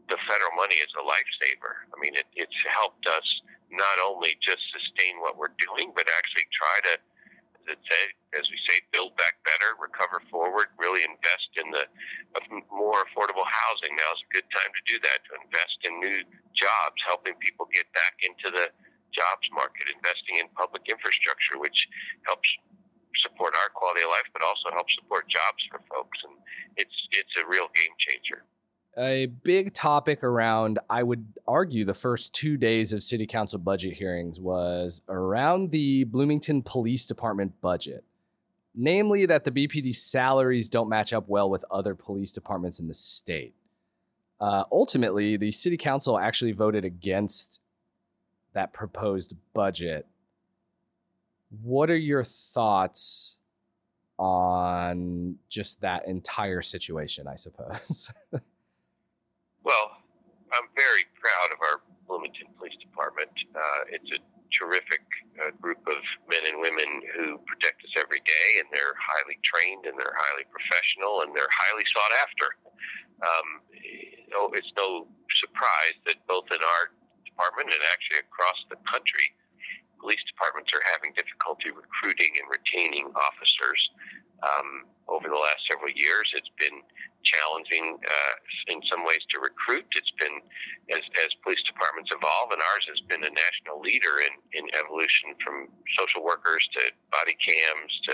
the 0.08 0.22
federal 0.30 0.54
money 0.56 0.78
is 0.80 0.92
a 0.96 1.04
lifesaver. 1.04 1.84
I 1.92 1.98
mean, 2.00 2.16
it, 2.16 2.30
it's 2.38 2.60
helped 2.70 3.04
us 3.10 3.28
not 3.74 3.98
only 4.06 4.38
just 4.46 4.62
sustain 4.72 5.18
what 5.20 5.36
we're 5.36 5.58
doing, 5.58 5.90
but 5.98 6.06
actually 6.06 6.46
try 6.54 6.94
to 6.94 7.02
that 7.68 7.80
say, 7.86 8.04
as 8.38 8.46
we 8.50 8.58
say, 8.70 8.82
build 8.94 9.16
back 9.18 9.38
better, 9.46 9.78
recover 9.78 10.22
forward, 10.30 10.70
really 10.78 11.02
invest 11.06 11.50
in 11.58 11.72
the 11.72 11.86
more 12.70 13.04
affordable 13.10 13.46
housing. 13.48 13.94
Now 13.96 14.12
is 14.14 14.22
a 14.26 14.32
good 14.34 14.48
time 14.52 14.72
to 14.74 14.84
do 14.86 14.98
that, 15.02 15.18
to 15.30 15.32
invest 15.42 15.78
in 15.86 15.92
new 16.00 16.20
jobs, 16.54 16.98
helping 17.06 17.36
people 17.42 17.68
get 17.72 17.88
back 17.96 18.20
into 18.22 18.52
the 18.54 18.70
jobs 19.14 19.48
market, 19.56 19.88
investing 19.92 20.44
in 20.44 20.52
public 20.54 20.86
infrastructure, 20.86 21.58
which 21.58 21.78
helps 22.28 22.48
support 23.24 23.56
our 23.56 23.72
quality 23.74 24.04
of 24.04 24.12
life, 24.12 24.28
but 24.36 24.44
also 24.44 24.70
helps 24.76 24.92
support 25.00 25.26
jobs 25.32 25.62
for 25.72 25.80
folks. 25.88 26.18
And 26.28 26.36
it's 26.78 26.98
it's 27.16 27.34
a 27.42 27.48
real 27.48 27.72
game 27.74 27.96
changer 27.98 28.44
a 28.98 29.26
big 29.26 29.74
topic 29.74 30.24
around, 30.24 30.80
I 30.90 31.04
would 31.04 31.26
argue, 31.48 31.86
the 31.86 31.94
first 31.94 32.34
two 32.34 32.58
days 32.58 32.94
of 32.94 33.04
city 33.04 33.26
council 33.28 33.60
budget 33.60 33.94
hearings 33.94 34.40
was 34.40 35.02
around 35.10 35.72
the 35.72 36.06
Bloomington 36.06 36.62
Police 36.62 37.06
Department 37.06 37.60
budget. 37.62 38.04
Namely, 38.74 39.26
that 39.26 39.44
the 39.46 39.52
BPD 39.52 39.96
salaries 39.96 40.70
don't 40.70 40.90
match 40.90 41.14
up 41.14 41.30
well 41.30 41.50
with 41.50 41.64
other 41.72 41.96
police 41.96 42.32
departments 42.32 42.80
in 42.80 42.88
the 42.88 42.94
state. 42.94 43.54
Uh, 44.40 44.66
ultimately, 44.72 45.38
the 45.38 45.52
city 45.52 45.78
council 45.78 46.20
actually 46.20 46.52
voted 46.52 46.84
against 46.84 47.62
that 48.54 48.74
proposed 48.74 49.34
budget. 49.54 50.06
What 51.62 51.90
are 51.90 51.98
your 51.98 52.24
thoughts 52.24 53.38
on 54.20 55.36
just 55.48 55.82
that 55.82 56.08
entire 56.08 56.62
situation, 56.62 57.28
I 57.28 57.36
suppose? 57.36 58.14
Well, 59.66 59.98
I'm 60.54 60.70
very 60.78 61.10
proud 61.18 61.50
of 61.50 61.58
our 61.66 61.82
Bloomington 62.06 62.54
Police 62.62 62.78
Department. 62.78 63.34
Uh, 63.50 63.82
it's 63.90 64.14
a 64.14 64.22
terrific 64.54 65.02
uh, 65.42 65.50
group 65.58 65.82
of 65.90 65.98
men 66.30 66.46
and 66.46 66.62
women 66.62 67.02
who 67.18 67.42
protect 67.50 67.82
us 67.82 67.98
every 67.98 68.22
day, 68.30 68.48
and 68.62 68.70
they're 68.70 68.94
highly 68.94 69.42
trained 69.42 69.90
and 69.90 69.98
they're 69.98 70.14
highly 70.14 70.46
professional 70.54 71.26
and 71.26 71.34
they're 71.34 71.50
highly 71.50 71.82
sought 71.90 72.14
after. 72.22 72.48
Um, 73.26 73.48
you 73.74 74.30
know, 74.30 74.54
it's 74.54 74.70
no 74.78 75.10
surprise 75.42 75.98
that 76.06 76.22
both 76.30 76.46
in 76.54 76.62
our 76.62 76.94
department 77.26 77.74
and 77.74 77.82
actually 77.90 78.22
across 78.22 78.62
the 78.70 78.78
country, 78.86 79.34
police 79.98 80.22
departments 80.30 80.70
are 80.78 80.86
having 80.94 81.10
difficulty 81.18 81.74
recruiting 81.74 82.38
and 82.38 82.46
retaining 82.54 83.10
officers. 83.18 83.82
Um, 84.44 84.90
over 85.08 85.30
the 85.30 85.38
last 85.38 85.62
several 85.70 85.94
years, 85.94 86.28
it's 86.34 86.50
been 86.58 86.82
challenging 87.22 87.98
uh, 88.02 88.34
in 88.74 88.82
some 88.90 89.06
ways 89.06 89.22
to 89.34 89.42
recruit. 89.42 89.86
It's 89.94 90.14
been 90.18 90.42
as, 90.94 91.02
as 91.22 91.30
police 91.46 91.62
departments 91.66 92.10
evolve, 92.14 92.54
and 92.54 92.62
ours 92.62 92.86
has 92.90 93.02
been 93.06 93.22
a 93.22 93.34
national 93.34 93.82
leader 93.82 94.26
in, 94.26 94.34
in 94.58 94.66
evolution 94.78 95.38
from 95.42 95.70
social 95.98 96.26
workers 96.26 96.62
to 96.78 96.82
body 97.14 97.38
cams 97.38 97.92
to 98.10 98.14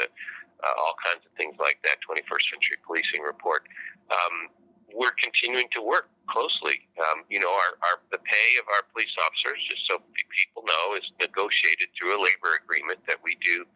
uh, 0.64 0.76
all 0.80 0.96
kinds 1.00 1.24
of 1.24 1.32
things 1.40 1.56
like 1.60 1.80
that. 1.88 2.00
21st 2.04 2.46
Century 2.52 2.78
Policing 2.84 3.24
Report. 3.24 3.68
Um, 4.12 4.52
we're 4.96 5.16
continuing 5.22 5.68
to 5.76 5.82
work 5.82 6.10
closely. 6.30 6.88
Um, 7.00 7.28
you 7.28 7.40
know, 7.40 7.52
our, 7.52 7.72
our 7.84 7.98
the 8.12 8.22
pay 8.24 8.50
of 8.60 8.66
our 8.72 8.84
police 8.94 9.12
officers, 9.20 9.60
just 9.68 9.84
so 9.90 10.00
people 10.32 10.64
know, 10.64 10.96
is 10.96 11.06
negotiated 11.20 11.92
through 11.96 12.16
a 12.16 12.20
labor 12.20 12.56
agreement 12.64 13.04
that 13.08 13.20
we 13.24 13.36
do 13.44 13.68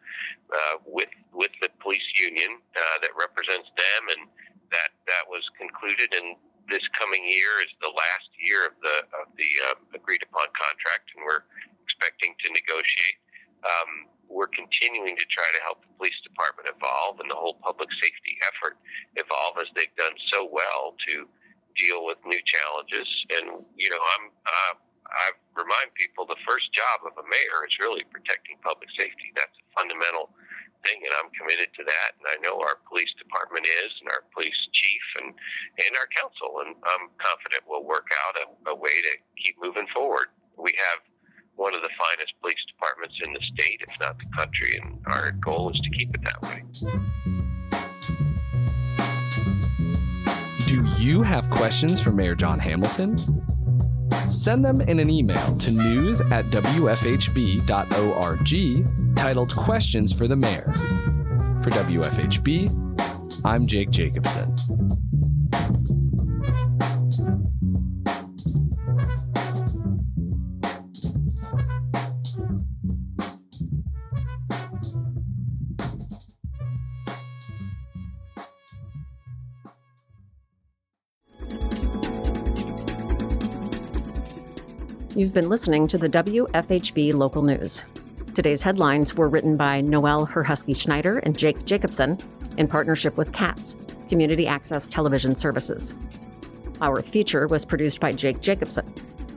uh, 0.52 0.80
with 0.84 1.12
with 1.32 1.52
the 1.60 1.68
police 1.80 2.04
union 2.16 2.60
uh, 2.74 2.96
that 3.04 3.12
represents 3.16 3.68
them, 3.76 4.02
and 4.16 4.22
that 4.72 4.90
that 5.06 5.24
was 5.28 5.44
concluded. 5.60 6.12
And 6.16 6.36
this 6.66 6.82
coming 6.98 7.22
year 7.22 7.62
is 7.62 7.72
the 7.78 7.92
last 7.92 8.28
year 8.40 8.66
of 8.66 8.74
the 8.80 8.96
of 9.20 9.26
the 9.36 9.50
uh, 9.70 9.98
agreed 9.98 10.24
upon 10.24 10.48
contract, 10.56 11.12
and 11.14 11.24
we're 11.24 11.44
expecting 11.84 12.34
to 12.44 12.46
negotiate. 12.50 13.18
Um, 13.64 13.90
we're 14.28 14.50
continuing 14.50 15.16
to 15.16 15.26
try 15.30 15.46
to 15.56 15.60
help 15.62 15.82
the 15.82 15.92
police 15.96 16.18
department 16.26 16.68
evolve 16.68 17.18
and 17.22 17.30
the 17.30 17.38
whole 17.38 17.58
public 17.62 17.88
safety 18.02 18.36
effort 18.46 18.76
evolve 19.16 19.56
as 19.62 19.70
they've 19.74 19.94
done 19.96 20.14
so 20.32 20.48
well 20.50 20.98
to 21.08 21.26
deal 21.76 22.04
with 22.04 22.18
new 22.24 22.40
challenges. 22.44 23.06
And 23.36 23.62
you 23.76 23.88
know, 23.90 24.02
I'm 24.18 24.24
uh, 24.32 24.74
I 25.06 25.26
remind 25.54 25.94
people 25.94 26.26
the 26.26 26.40
first 26.42 26.66
job 26.74 27.06
of 27.06 27.14
a 27.14 27.26
mayor 27.26 27.58
is 27.64 27.74
really 27.78 28.02
protecting 28.10 28.58
public 28.66 28.90
safety. 28.98 29.30
That's 29.38 29.54
a 29.54 29.66
fundamental 29.78 30.34
thing, 30.82 30.98
and 30.98 31.14
I'm 31.22 31.30
committed 31.34 31.70
to 31.78 31.84
that. 31.86 32.10
And 32.18 32.26
I 32.26 32.36
know 32.42 32.58
our 32.58 32.82
police 32.90 33.10
department 33.14 33.64
is, 33.64 33.90
and 34.02 34.10
our 34.10 34.26
police 34.34 34.56
chief, 34.74 35.04
and 35.22 35.30
and 35.30 35.92
our 35.96 36.08
council, 36.18 36.66
and 36.66 36.74
I'm 36.82 37.12
confident 37.22 37.66
we'll 37.70 37.86
work 37.86 38.10
out 38.26 38.34
a, 38.42 38.46
a 38.72 38.76
way 38.76 38.94
to 39.06 39.12
keep 39.38 39.56
moving 39.62 39.86
forward. 39.94 40.34
We 40.58 40.74
have 40.90 41.00
one 41.56 41.72
of 41.72 41.80
the 41.80 41.92
finest 41.96 42.36
police 42.40 42.60
in 43.24 43.32
the 43.32 43.40
state, 43.52 43.80
if 43.80 43.88
not 44.00 44.18
the 44.18 44.26
country, 44.36 44.78
and 44.82 44.98
our 45.06 45.32
goal 45.32 45.70
is 45.70 45.80
to 45.80 45.90
keep 45.98 46.14
it 46.14 46.20
that 46.22 46.42
way. 46.42 46.62
Do 50.66 50.84
you 50.98 51.22
have 51.22 51.48
questions 51.50 52.00
for 52.00 52.10
Mayor 52.10 52.34
John 52.34 52.58
Hamilton? 52.58 53.16
Send 54.28 54.64
them 54.64 54.80
in 54.80 54.98
an 54.98 55.08
email 55.08 55.56
to 55.58 55.70
news 55.70 56.20
at 56.20 56.46
wfhb.org 56.46 57.66
titled 59.16 59.54
Questions 59.54 60.12
for 60.12 60.26
the 60.26 60.36
Mayor. 60.36 60.72
For 61.62 61.70
WFHB, 61.70 63.44
I'm 63.44 63.66
Jake 63.66 63.90
Jacobson. 63.90 64.54
Been 85.36 85.50
listening 85.50 85.86
to 85.88 85.98
the 85.98 86.08
WFHB 86.08 87.12
local 87.12 87.42
news. 87.42 87.82
Today's 88.34 88.62
headlines 88.62 89.12
were 89.12 89.28
written 89.28 89.54
by 89.54 89.82
Noelle 89.82 90.24
Herhusky 90.24 90.72
Schneider 90.72 91.18
and 91.18 91.36
Jake 91.36 91.66
Jacobson 91.66 92.18
in 92.56 92.66
partnership 92.66 93.18
with 93.18 93.34
CATS, 93.34 93.76
Community 94.08 94.46
Access 94.46 94.88
Television 94.88 95.34
Services. 95.34 95.94
Our 96.80 97.02
feature 97.02 97.48
was 97.48 97.66
produced 97.66 98.00
by 98.00 98.12
Jake 98.12 98.40
Jacobson. 98.40 98.86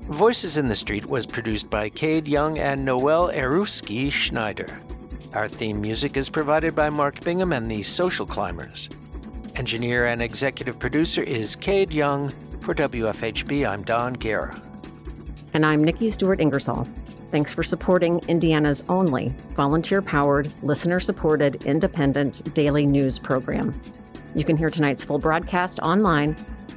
Voices 0.04 0.56
in 0.56 0.70
the 0.70 0.74
Street 0.74 1.06
was 1.06 1.26
produced 1.26 1.70
by 1.70 1.90
Cade 1.90 2.30
Young 2.30 2.60
and 2.60 2.86
Noelle 2.86 3.28
Herhusky 3.28 4.10
Schneider. 4.10 4.80
Our 5.34 5.50
theme 5.50 5.82
music 5.82 6.16
is 6.16 6.30
provided 6.30 6.76
by 6.76 6.90
Mark 6.90 7.20
Bingham 7.26 7.52
and 7.52 7.70
the 7.70 7.84
Social 7.84 8.26
Climbers. 8.26 8.88
Engineer 9.58 10.06
and 10.06 10.22
executive 10.22 10.80
producer 10.80 11.24
is 11.24 11.58
Cade 11.58 11.94
Young. 11.94 12.30
For 12.62 12.74
WFHB, 12.74 13.68
I'm 13.68 13.84
Don 13.84 14.14
Guerra. 14.14 14.62
And 15.54 15.66
I'm 15.66 15.84
Nikki 15.84 16.12
Stewart 16.12 16.40
Ingersoll. 16.40 16.88
Thanks 17.32 17.54
for 17.54 17.64
supporting 17.64 18.20
Indiana's 18.28 18.84
only 18.90 19.34
volunteer 19.52 20.02
powered, 20.02 20.52
listener 20.64 21.00
supported, 21.00 21.64
independent 21.64 22.54
daily 22.54 22.86
news 22.86 23.20
program. 23.20 23.80
You 24.36 24.44
can 24.44 24.58
hear 24.58 24.70
tonight's 24.70 25.04
full 25.04 25.18
broadcast 25.18 25.80
online 25.80 26.36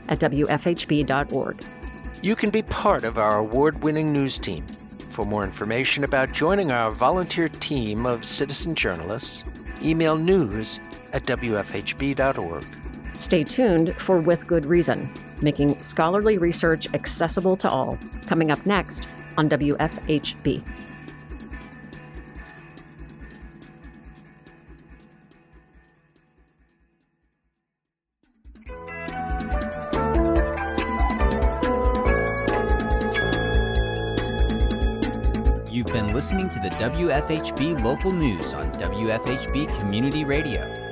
at 0.09 0.21
WFHB.org. 0.21 1.65
You 2.23 2.37
can 2.37 2.51
be 2.51 2.63
part 2.63 3.05
of 3.05 3.19
our 3.19 3.39
award 3.39 3.83
winning 3.83 4.13
news 4.13 4.39
team. 4.39 4.67
For 5.11 5.27
more 5.27 5.45
information 5.45 6.05
about 6.05 6.33
joining 6.33 6.71
our 6.71 6.91
volunteer 6.91 7.49
team 7.49 8.07
of 8.07 8.25
citizen 8.25 8.75
journalists, 8.75 9.45
email 9.83 10.17
news 10.17 10.81
at 11.13 11.25
WFHB.org. 11.27 12.65
Stay 13.15 13.45
tuned 13.45 13.95
for 13.97 14.19
With 14.19 14.47
Good 14.47 14.65
Reason, 14.65 15.13
making 15.43 15.81
scholarly 15.83 16.39
research 16.39 16.93
accessible 16.95 17.57
to 17.57 17.71
all, 17.71 17.99
coming 18.27 18.51
up 18.51 18.65
next 18.67 19.09
on 19.37 19.49
WFHB. 19.49 20.63
You've 35.71 35.87
been 35.87 36.13
listening 36.13 36.51
to 36.51 36.61
the 36.61 36.69
WFHB 36.69 37.83
local 37.83 38.13
news 38.13 38.53
on 38.53 38.71
WFHB 38.73 39.79
Community 39.79 40.25
Radio. 40.25 40.92